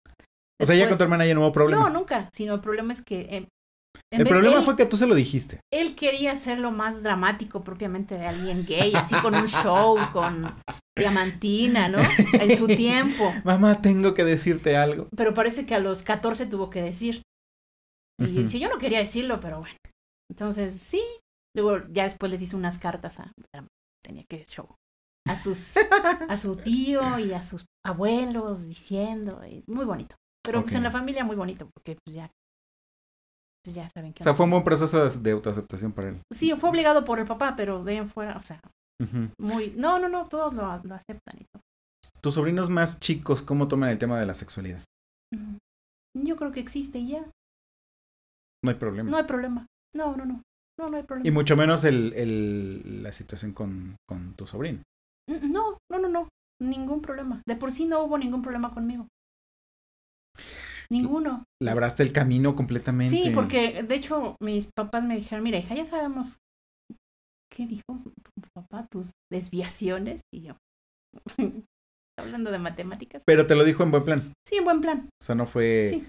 [0.63, 1.89] O sea, ya con tu hermana ya no hubo problema.
[1.89, 2.29] No, nunca.
[2.33, 3.21] Sino el problema es que.
[3.23, 3.49] eh,
[4.13, 5.61] en el problema él, fue que tú se lo dijiste.
[5.73, 10.55] él quería hacerlo más dramático propiamente de alguien gay, así con un show, con
[10.97, 11.99] diamantina, ¿no?
[12.41, 13.33] En su tiempo.
[13.45, 15.09] Mamá, tengo que decirte algo.
[15.17, 17.23] Pero parece que a los 14 tuvo que decir.
[18.21, 18.49] Y Ujú.
[18.49, 19.75] sí, yo no quería decirlo, pero bueno.
[20.31, 21.03] Entonces, sí.
[21.57, 23.33] Luego ya después les hizo unas cartas a.
[24.05, 24.69] Tenía que show.
[25.29, 25.75] A sus.
[26.29, 29.43] a su tío y a sus abuelos diciendo.
[29.45, 30.15] y muy bonito.
[30.45, 32.31] Pero pues en la familia muy bonito, porque pues ya.
[33.65, 34.23] Pues ya saben que.
[34.23, 36.21] O sea, fue un buen proceso de, de autoaceptación para él.
[36.33, 38.61] Sí, fue obligado por el papá, pero de ahí en fuera, o sea,
[39.39, 39.71] muy.
[39.77, 41.63] No, no, no, todos lo, lo aceptan y todo.
[42.21, 44.81] Tus sobrinos más chicos, ¿cómo toman el tema de la sexualidad?
[46.17, 47.25] Yo creo que existe y ya.
[48.65, 49.11] No hay problema.
[49.11, 49.67] No hay problema.
[49.95, 50.43] No, no, no.
[50.79, 51.29] No, no hay problema.
[51.29, 54.81] Y mucho menos el, el- la situación con, con tu sobrino.
[55.31, 56.29] Mm, No, no, no, no.
[56.63, 57.43] Ningún problema.
[57.47, 59.07] De por sí no hubo ningún problema conmigo.
[60.91, 61.45] Ninguno.
[61.63, 63.15] Labraste el camino completamente.
[63.15, 66.39] Sí, porque de hecho mis papás me dijeron, mira hija, ya sabemos
[67.55, 68.03] ¿qué dijo
[68.55, 68.87] papá?
[68.91, 70.21] Tus desviaciones.
[70.33, 70.57] Y yo,
[72.19, 73.23] hablando de matemáticas.
[73.27, 74.33] Pero te lo dijo en buen plan.
[74.47, 75.09] Sí, en buen plan.
[75.21, 75.89] O sea, no fue.
[75.91, 76.07] Sí.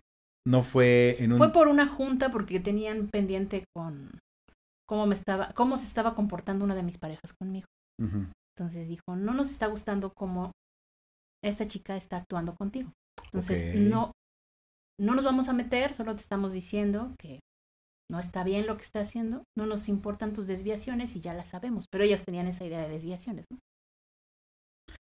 [0.48, 1.38] No fue en un.
[1.38, 4.20] Fue por una junta porque tenían pendiente con
[4.88, 7.68] cómo me estaba, cómo se estaba comportando una de mis parejas conmigo.
[8.58, 10.52] Entonces dijo, no nos está gustando cómo
[11.44, 12.92] esta chica está actuando contigo.
[13.26, 14.12] Entonces, no,
[15.00, 17.40] no nos vamos a meter, solo te estamos diciendo que
[18.10, 21.50] no está bien lo que está haciendo, no nos importan tus desviaciones y ya las
[21.50, 21.86] sabemos.
[21.92, 23.58] Pero ellas tenían esa idea de desviaciones, ¿no?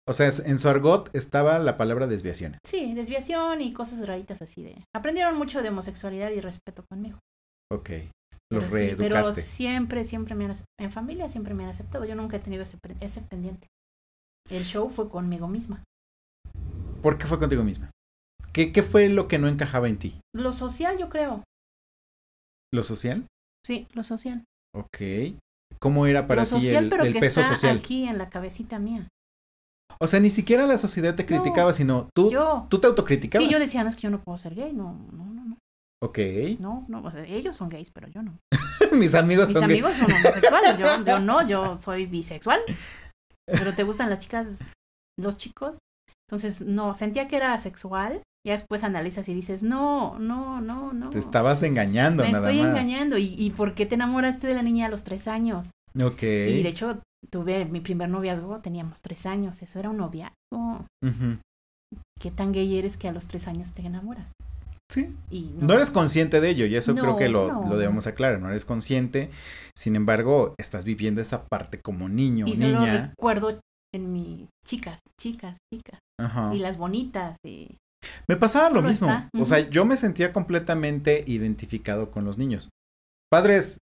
[0.08, 2.60] O sea, en su argot estaba la palabra desviaciones.
[2.66, 4.84] Sí, desviación y cosas raritas así de...
[4.94, 7.20] Aprendieron mucho de homosexualidad y respeto conmigo.
[7.72, 7.90] Ok.
[8.50, 9.42] Pero Los sí, pero reeducaste.
[9.42, 12.04] siempre, siempre me han, en familia siempre me han aceptado.
[12.04, 13.68] Yo nunca he tenido ese pendiente.
[14.52, 15.84] El show fue conmigo misma.
[17.02, 17.90] ¿Por qué fue contigo misma?
[18.54, 20.20] ¿Qué, ¿Qué fue lo que no encajaba en ti?
[20.36, 21.43] Lo social, yo creo.
[22.74, 23.26] ¿Lo social?
[23.66, 24.43] Sí, lo social.
[24.76, 24.97] Ok.
[25.80, 27.78] ¿Cómo era para lo ti social, el, pero el que peso está social?
[27.78, 29.08] aquí en la cabecita mía.
[29.99, 32.68] O sea, ni siquiera la sociedad te No, criticaba, sino tú, yo.
[32.70, 33.47] tú te autocriticabas.
[33.47, 34.74] Sí, yo decía, no, es que yo no puedo ser gay.
[34.74, 35.58] No, no, no, no.
[36.01, 36.20] Ok.
[36.60, 37.04] No, no.
[37.04, 38.38] o sea, ellos son gays, pero yo no.
[38.91, 40.78] Mis amigos Mis son amigos son homosexuales.
[40.78, 42.62] Yo, yo no, yo soy bisexual.
[43.45, 44.70] Pero te gustan las chicas,
[45.18, 45.78] los chicos.
[46.28, 48.22] Entonces, no, sentía que era asexual.
[48.46, 51.10] Ya después analizas y dices, no, no, no, no.
[51.12, 52.72] Te estabas engañando Me nada estoy más.
[52.72, 53.18] engañando.
[53.18, 55.68] ¿Y, ¿Y por qué te enamoraste de la niña a los tres años?
[56.04, 56.24] Ok.
[56.24, 57.00] Y de hecho,
[57.32, 59.62] tuve mi primer noviazgo, teníamos tres años.
[59.62, 60.34] Eso era un noviazgo.
[60.52, 61.38] Ujú.
[62.20, 64.32] ¿Qué tan gay eres que a los tres años te enamoras?
[64.91, 65.16] Sí.
[65.32, 65.74] Y No.
[65.74, 67.70] eres consciente de ello, y eso creo No, que lo, no.
[67.70, 68.39] lo debemos aclarar.
[68.41, 69.30] No eres consciente.
[69.76, 73.08] Sin embargo, estás viviendo esa parte como niño, Y solo niña.
[73.16, 73.60] recuerdo
[73.94, 76.00] en mi chicas, chicas, chicas.
[76.20, 76.54] Ajá.
[76.54, 77.38] Y las bonitas.
[77.46, 77.78] Y...
[78.28, 79.08] Me pasaba lo mismo.
[79.10, 82.70] está, O sea, yo me sentía completamente identificado con los niños.
[83.32, 83.80] Padres,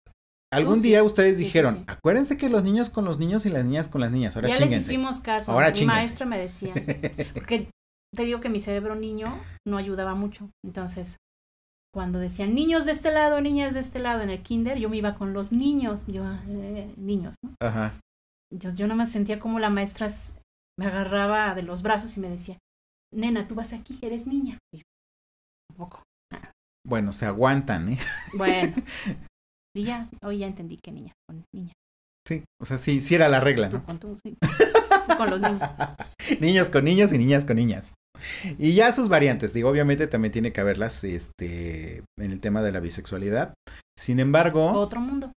[0.54, 1.84] algún Tú sí, día ustedes sí, dijeron, sí.
[1.88, 4.36] acuérdense que los niños con los niños y las niñas con las niñas.
[4.36, 5.52] Ahora ya les hicimos caso.
[5.52, 6.00] Ahora mi chinguense.
[6.00, 6.74] maestra me decía.
[7.34, 7.70] Porque
[8.16, 10.50] te digo que mi cerebro niño no ayudaba mucho.
[10.66, 11.18] Entonces,
[11.94, 14.98] cuando decían niños de este lado, niñas de este lado en el kinder, yo me
[14.98, 16.02] iba con los niños.
[16.08, 17.54] Yo, eh, niños, ¿no?
[17.62, 17.94] Ajá.
[18.54, 20.08] Yo, yo nomás sentía como la maestra
[20.78, 22.58] me agarraba de los brazos y me decía,
[23.14, 24.58] nena, tú vas aquí, eres niña.
[24.74, 24.84] Y yo,
[25.70, 26.04] "Tampoco".
[26.88, 27.98] Bueno, se aguantan, ¿eh?
[28.38, 28.74] Bueno.
[29.76, 31.74] Y ya, hoy ya entendí que niña con niña.
[32.28, 32.44] Sí.
[32.62, 33.86] O sea, sí, sí era la regla, Tú ¿no?
[33.86, 34.36] con tú, sí.
[34.42, 35.62] Tú con los niños.
[36.40, 37.94] niños con niños y niñas con niñas.
[38.60, 42.72] Y ya sus variantes, digo, obviamente también tiene que haberlas este, en el tema de
[42.72, 43.54] la bisexualidad.
[43.98, 45.32] Sin embargo, Otro mundo.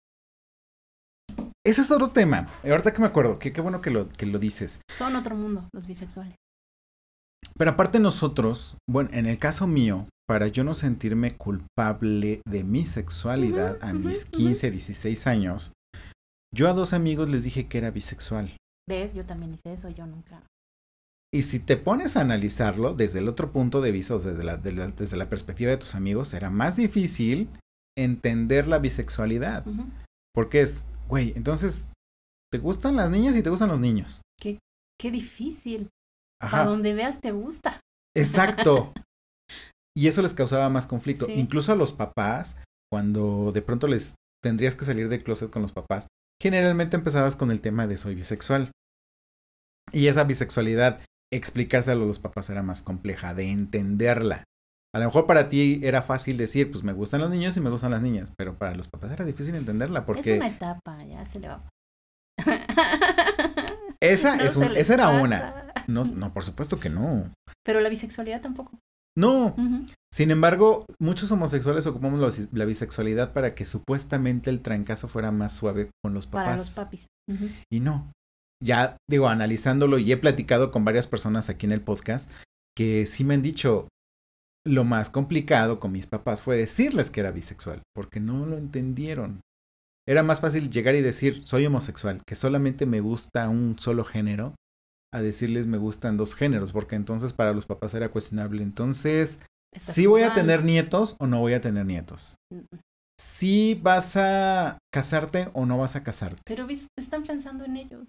[1.64, 2.48] ese es otro tema.
[2.64, 4.80] Ahorita que me acuerdo, que qué bueno que lo, que lo dices.
[4.90, 6.34] Son otro mundo, los bisexuales.
[7.56, 12.84] Pero aparte nosotros, bueno, en el caso mío, para yo no sentirme culpable de mi
[12.86, 14.38] sexualidad a mis ujú.
[14.38, 15.72] 15, 16 años,
[16.54, 18.56] yo a dos amigos les dije que era bisexual.
[18.88, 19.14] ¿Ves?
[19.14, 20.42] Yo también hice eso, yo nunca.
[21.34, 24.44] Y si te pones a analizarlo desde el otro punto de vista, o sea, desde
[24.44, 27.48] la, de la- desde la perspectiva de tus amigos, era más difícil
[27.96, 29.64] entender la bisexualidad.
[30.34, 31.88] Porque es, güey, entonces,
[32.50, 34.20] ¿te gustan las niñas y te gustan los niños?
[35.00, 35.88] Qué difícil.
[36.42, 37.80] Ajá, donde veas te gusta.
[38.16, 38.92] exacto.
[39.94, 41.26] Y eso les causaba más conflicto.
[41.26, 41.34] Sí.
[41.34, 42.56] Incluso a los papás,
[42.90, 46.06] cuando de pronto les tendrías que salir del closet con los papás,
[46.40, 48.70] generalmente empezabas con el tema de soy bisexual.
[49.92, 54.44] Y esa bisexualidad, explicárselo a los papás era más compleja de entenderla.
[54.94, 57.70] A lo mejor para ti era fácil decir, pues me gustan los niños y me
[57.70, 61.24] gustan las niñas, pero para los papás era difícil entenderla porque Es una etapa, ya
[61.24, 61.68] se le va.
[64.02, 65.22] Esa, No es un- esa era pasa.
[65.22, 65.72] una.
[65.86, 67.32] No, no, por supuesto que no.
[67.64, 68.72] Pero la bisexualidad tampoco.
[69.16, 69.54] No.
[70.12, 75.30] Sin embargo, muchos homosexuales ocupamos la bis- la bisexualidad para que supuestamente el trancazo fuera
[75.30, 76.44] más suave con los papás.
[76.44, 77.06] Para los papis.
[77.70, 78.10] Y no.
[78.62, 82.30] Ya digo, analizándolo y he platicado con varias personas aquí en el podcast
[82.76, 83.88] que sí me han dicho,
[84.64, 89.40] lo más complicado con mis papás fue decirles que era bisexual, porque no lo entendieron.
[90.06, 94.54] Era más fácil llegar y decir, soy homosexual, que solamente me gusta un solo género,
[95.12, 98.62] a decirles me gustan dos géneros, porque entonces para los papás era cuestionable.
[98.62, 99.40] Entonces,
[99.72, 102.36] Estás ¿sí voy a tener nietos o no voy a tener nietos?
[103.20, 106.42] ¿Sí vas a casarte o no vas a casarte?
[106.44, 106.66] Pero
[106.98, 108.06] están pensando en ello.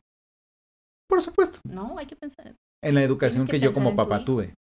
[1.07, 1.59] Por supuesto.
[1.63, 2.55] No, hay que pensar.
[2.81, 4.55] En la educación Tienes que, que yo como papá tuve.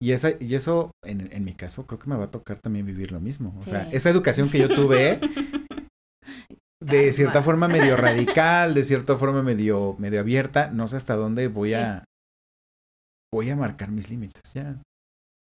[0.00, 2.84] Y, esa, y eso, en, en mi caso, creo que me va a tocar también
[2.84, 3.54] vivir lo mismo.
[3.58, 5.20] O sea, esa educación que yo tuve,
[6.80, 11.48] de cierta forma medio radical, de cierta forma medio, medio abierta, no sé hasta dónde
[11.48, 11.74] voy Sí.
[11.76, 12.04] a
[13.32, 14.52] voy a marcar mis límites.
[14.52, 14.80] Ya.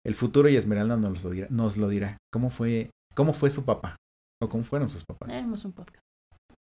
[0.06, 1.48] El futuro y Esmeralda nos lo dirá.
[1.50, 2.18] Nos lo dirá.
[2.32, 3.98] ¿Cómo fue, cómo fue su papá?
[4.42, 5.30] ¿O cómo fueron sus papás?
[5.30, 6.04] Haremos un podcast.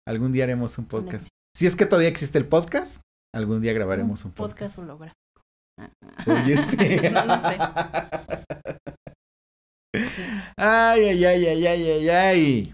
[0.07, 1.28] Algún día haremos un podcast.
[1.55, 3.01] Si es que todavía existe el podcast,
[3.34, 4.78] algún día grabaremos un, podcast.
[4.80, 5.17] holográfico.
[6.25, 6.78] Oye, sí.
[7.11, 7.57] no, no sé.
[10.57, 12.73] Ay, ay, ay, ay, ay, ay, ay.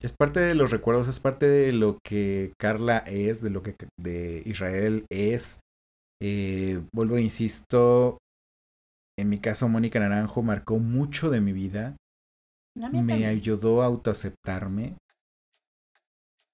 [0.00, 3.74] Es parte de los recuerdos, es parte de lo que Carla es, de lo que
[3.98, 5.60] de Israel es.
[6.22, 8.18] Eh, vuelvo, insisto,
[9.18, 11.96] en mi caso, Mónica Naranjo marcó mucho de mi vida.
[12.76, 13.24] Me también.
[13.24, 14.96] ayudó a autoaceptarme.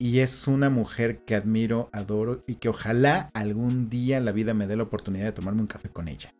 [0.03, 4.66] Y es una mujer que admiro, adoro y que ojalá algún día la vida me
[4.66, 6.34] dé la oportunidad de tomarme un café con ella.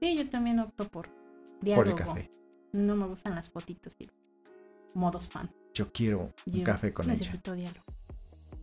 [0.00, 1.14] Sí, yo también opto por Por
[1.62, 1.88] diálogo.
[1.90, 2.30] el café.
[2.72, 4.08] No me gustan las fotitos y
[4.94, 5.48] modos fan.
[5.72, 7.16] Yo quiero un café con ella.
[7.16, 7.84] necesito diálogo.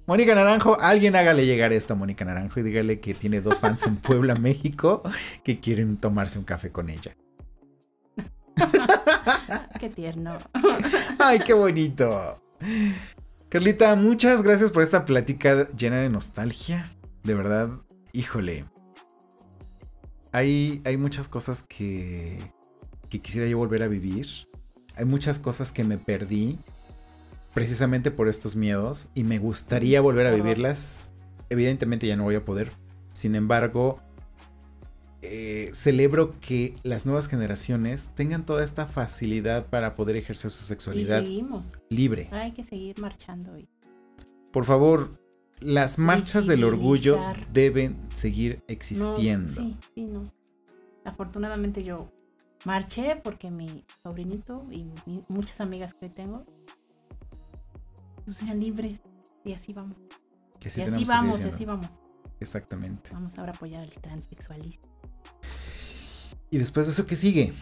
[0.07, 3.83] Mónica Naranjo, alguien hágale llegar esto a Mónica Naranjo y dígale que tiene dos fans
[3.83, 5.03] en Puebla, México,
[5.45, 7.15] que quieren tomarse un café con ella.
[9.79, 10.37] Qué tierno.
[11.17, 12.41] ¡Ay, qué bonito!
[13.53, 16.91] Carlita, muchas gracias por esta plática llena de nostalgia.
[17.23, 17.69] De verdad,
[18.11, 18.65] híjole.
[20.31, 22.39] Hay, hay muchas cosas que,
[23.09, 24.25] que quisiera yo volver a vivir.
[24.95, 26.57] Hay muchas cosas que me perdí
[27.53, 31.11] precisamente por estos miedos y me gustaría volver a vivirlas.
[31.51, 32.71] Evidentemente ya no voy a poder.
[33.13, 34.01] Sin embargo,
[35.25, 41.23] eh, celebro que las nuevas generaciones tengan toda esta facilidad para poder ejercer su sexualidad
[41.23, 41.71] seguimos.
[41.89, 42.27] libre.
[42.31, 43.57] Hay que seguir marchando.
[43.57, 43.67] Y...
[44.51, 45.17] Por favor,
[45.61, 47.17] las marchas del orgullo
[47.53, 49.47] deben seguir No, existiendo.
[49.47, 50.31] sí, sí, no.
[51.05, 52.11] Afortunadamente yo
[52.65, 56.45] marché porque mi sobrinito y mi- muchas amigas que tengo
[58.25, 59.01] pues, sean libres.
[59.45, 59.97] Y así vamos.
[60.59, 61.99] Que sí y así vamos, y así vamos.
[62.39, 63.11] Exactamente.
[63.13, 64.92] Vamos ahora a apoyar al transexualismo.
[66.49, 67.53] Y después de eso, ¿qué sigue?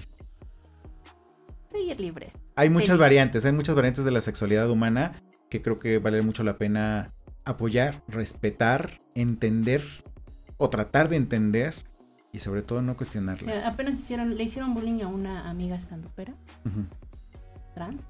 [1.69, 2.33] Seguir libres.
[2.55, 2.99] Hay muchas Feliz.
[2.99, 7.13] variantes, hay muchas variantes de la sexualidad humana que creo que vale mucho la pena
[7.45, 9.81] apoyar, respetar, entender
[10.57, 11.73] o tratar de entender
[12.33, 13.57] y sobre todo no O cuestionarlas.
[13.59, 16.33] sea, apenas hicieron, le hicieron bullying a una amiga estandupera
[16.65, 16.85] Ujú.
[17.75, 18.01] trans.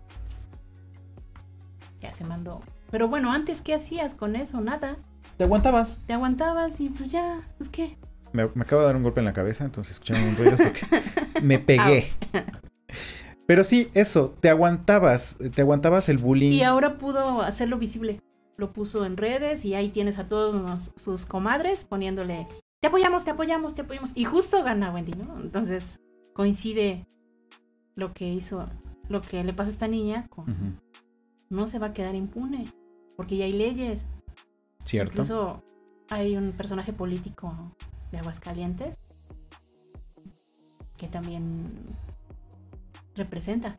[2.02, 2.62] Ya se mandó.
[2.90, 4.60] Pero bueno, antes, ¿qué hacías con eso?
[4.62, 4.98] Nada.
[5.38, 6.00] ¿Te aguantabas?
[6.08, 7.98] Te aguantabas y pues ya, pues qué.
[8.34, 10.82] Me, me acabo de dar un golpe en la cabeza, entonces escucharon un ruido porque
[11.44, 12.10] me pegué.
[13.48, 16.52] Pero sí, eso, te aguantabas, te aguantabas el bullying.
[16.54, 18.22] Y ahora pudo hacerlo visible.
[18.58, 22.48] Lo puso en redes y ahí tienes a todos los- sus comadres poniéndole,
[22.80, 24.12] te apoyamos, te apoyamos, te apoyamos.
[24.16, 25.40] Y justo gana Wendy, ¿no?
[25.40, 26.00] Entonces
[26.34, 27.06] coincide
[27.96, 28.68] lo que hizo,
[29.10, 30.80] lo que le pasó a esta niña con,
[31.50, 32.66] no se va a quedar impune,
[33.18, 34.06] porque ya hay leyes.
[34.86, 35.12] Cierto.
[35.14, 35.64] Incluso
[36.10, 37.54] hay un personaje político
[38.12, 38.98] de Aguascalientes
[41.02, 41.64] que también
[43.16, 43.76] representa.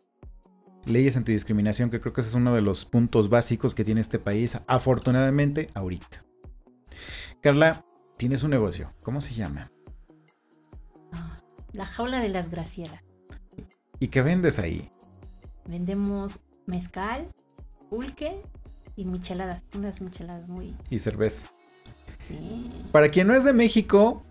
[0.86, 4.18] Leyes antidiscriminación, que creo que ese es uno de los puntos básicos que tiene este
[4.18, 6.24] país, afortunadamente, ahorita.
[7.40, 7.84] Carla,
[8.16, 8.92] tienes un negocio.
[9.04, 9.70] ¿Cómo se llama?
[11.12, 11.40] Ah,
[11.72, 13.04] La jaula de las Gracielas.
[14.00, 14.90] ¿Y qué vendes ahí?
[15.68, 17.28] Vendemos mezcal,
[17.88, 18.42] pulque
[18.96, 19.62] y micheladas.
[19.76, 20.76] Unas micheladas muy...
[20.90, 21.52] Y cerveza.
[22.26, 22.70] Sí.
[22.92, 24.24] Para quien no es de México,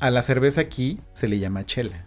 [0.00, 2.06] a la cerveza aquí se le llama chela.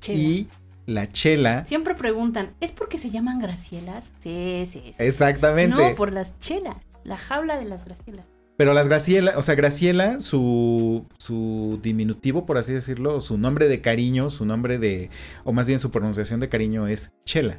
[0.00, 0.18] chela.
[0.18, 0.48] Y
[0.86, 4.10] la chela, Siempre preguntan, ¿es porque se llaman Gracielas?
[4.18, 5.02] Sí, sí, sí.
[5.02, 5.90] exactamente.
[5.90, 6.76] No, por las chelas.
[7.04, 8.26] La jaula de las Gracielas.
[8.56, 13.80] Pero las Graciela, o sea, Graciela, su, su diminutivo, por así decirlo, su nombre de
[13.80, 15.10] cariño, su nombre de,
[15.44, 17.56] o más bien su pronunciación de cariño es Chela.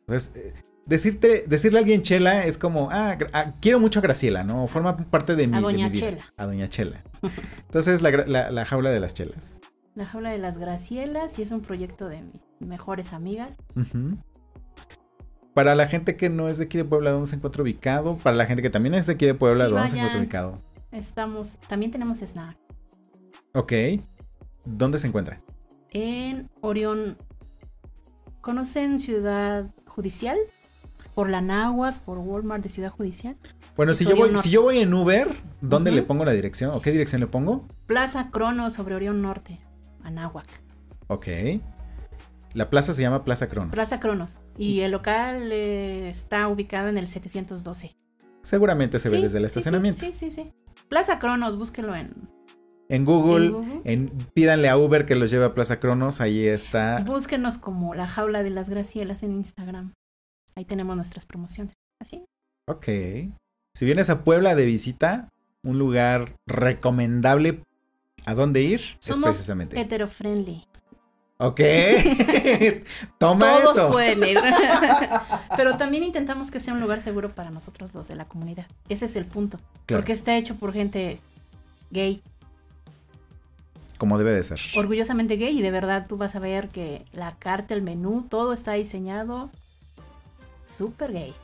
[0.00, 0.54] Entonces, eh,
[0.86, 4.66] decirte, decirle a alguien Chela es como, ah, ah, quiero mucho a Graciela, ¿no?
[4.66, 6.10] Forma parte de mi, A de Doña mi vida.
[6.10, 6.32] Chela.
[6.36, 7.02] A Doña Chela.
[7.66, 9.60] Entonces, la, la- la jaula de las chelas.
[9.94, 13.56] La jaula de las Gracielas y es un proyecto de mis mejores amigas.
[15.54, 18.16] Para la gente que no es de aquí de Puebla, ¿dónde se encuentra ubicado?
[18.16, 20.62] Para la gente que también es de aquí de Puebla, Sí, ¿dónde se encuentra ubicado?
[20.92, 22.56] Estamos, también tenemos snack.
[23.54, 23.72] Ok.
[24.64, 25.42] ¿Dónde se encuentra?
[25.90, 27.18] En Orión,
[28.40, 30.38] ¿conocen Ciudad Judicial?
[31.14, 33.36] Por la Náhuac, por Walmart de Ciudad Judicial.
[33.76, 35.28] Bueno, si yo, voy, si yo voy en Uber,
[35.60, 36.72] ¿dónde le pongo la dirección?
[36.74, 37.66] ¿O qué dirección le pongo?
[37.86, 39.58] Plaza Crono sobre Orión Norte,
[40.02, 40.46] Anáhuac.
[41.08, 41.26] Ok.
[42.54, 43.72] La plaza se llama Plaza Cronos.
[43.72, 44.38] Plaza Cronos.
[44.58, 47.96] Y el local eh, está ubicado en el 712.
[48.42, 50.00] Seguramente se ve desde el sí, estacionamiento.
[50.00, 50.52] Sí, sí, sí.
[50.88, 52.28] Plaza Cronos, búsquelo en,
[52.90, 53.80] En Google, en Google.
[53.84, 57.02] en- pídanle a Uber que los lleve a Plaza Cronos, ahí está.
[57.06, 59.94] Búsquenos como la jaula de las Gracielas en Instagram.
[60.54, 61.74] Ahí tenemos nuestras promociones.
[62.00, 62.24] Así.
[62.68, 62.86] Ok.
[63.74, 65.28] Si vienes a Puebla de visita,
[65.64, 67.62] un lugar recomendable
[68.26, 69.80] a dónde ir es precisamente.
[69.80, 70.66] Hetero-friendly.
[71.38, 71.60] Ok.
[73.18, 73.90] Toma Todos eso.
[73.90, 74.38] pueden ir.
[75.56, 78.66] Pero también intentamos que sea un lugar seguro para nosotros dos de la comunidad.
[78.88, 79.58] Ese es el punto.
[79.86, 81.18] Claro, Porque está hecho por gente
[81.90, 82.22] gay,
[83.98, 84.60] como debe de ser.
[84.76, 88.52] orgullosamente gay, y de verdad tú vas a ver que la carta, el menú, todo
[88.52, 89.50] está diseñado
[90.72, 91.34] súper gay.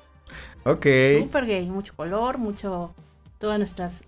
[0.64, 0.86] Ok.
[1.20, 1.68] Súper gay.
[1.68, 2.94] Mucho color, mucho.
[3.38, 4.04] Todas nuestras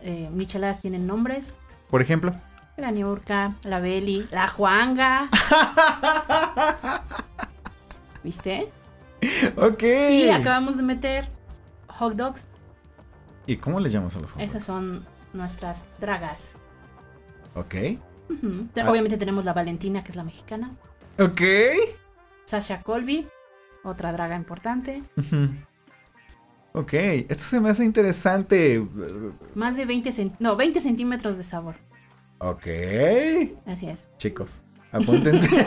[0.00, 1.54] eh, micheladas tienen nombres.
[1.90, 2.34] Por ejemplo.
[2.76, 5.28] La Niurka, la Beli, la Juanga.
[8.24, 8.68] ¿Viste?
[9.56, 9.82] Ok.
[9.82, 11.28] Y acabamos de meter
[11.88, 12.46] hot dogs.
[13.46, 14.66] ¿Y cómo les llamas a los hot Esas dogs?
[14.66, 16.52] son nuestras dragas.
[17.54, 17.74] Ok.
[18.76, 18.90] Ah.
[18.90, 20.72] Obviamente tenemos la Valentina, que es la mexicana.
[21.18, 21.42] Ok.
[22.44, 23.26] Sasha Colby,
[23.84, 25.02] otra draga importante.
[26.72, 28.84] Ok, esto se me hace interesante.
[29.54, 31.76] Más de 20, cent- no, 20 centímetros de sabor.
[32.38, 32.66] Ok.
[33.66, 34.08] Así es.
[34.18, 34.60] Chicos,
[34.90, 35.48] apúntense.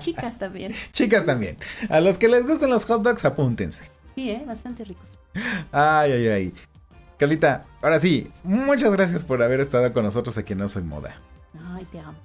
[0.00, 0.72] Chicas también.
[0.92, 1.56] Chicas también.
[1.88, 3.90] A los que les gustan los hot dogs, apúntense.
[4.16, 4.44] Sí, ¿eh?
[4.46, 5.18] Bastante ricos.
[5.72, 6.54] Ay, ay, ay.
[7.18, 11.14] Carlita, ahora sí, muchas gracias por haber estado con nosotros aquí en No Soy Moda.
[11.74, 12.18] Ay, te amo.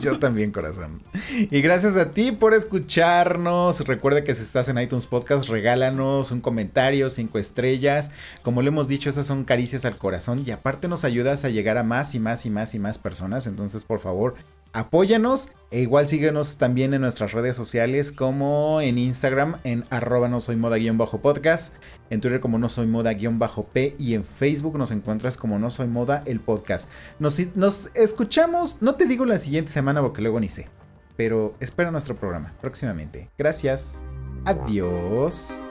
[0.00, 1.02] Yo también, corazón.
[1.50, 3.80] Y gracias a ti por escucharnos.
[3.80, 8.10] Recuerda que si estás en iTunes Podcast, regálanos un comentario, cinco estrellas.
[8.42, 10.40] Como lo hemos dicho, esas son caricias al corazón.
[10.44, 13.46] Y aparte nos ayudas a llegar a más y más y más y más personas.
[13.46, 14.34] Entonces, por favor,
[14.76, 15.48] apóyanos.
[15.72, 20.54] E igual síguenos también en nuestras redes sociales, como en Instagram, en arroba no soy
[20.54, 21.74] moda guion bajo podcast.
[22.08, 23.96] En Twitter como no soy moda guion bajo P.
[23.98, 26.88] Y en Facebook nos encuentras como no soy moda el podcast.
[27.18, 30.68] Nos, nos escuchamos, no te digo la siguiente semana porque luego ni sé.
[31.16, 33.30] Pero espera nuestro programa próximamente.
[33.36, 34.02] Gracias.
[34.44, 35.68] Adiós.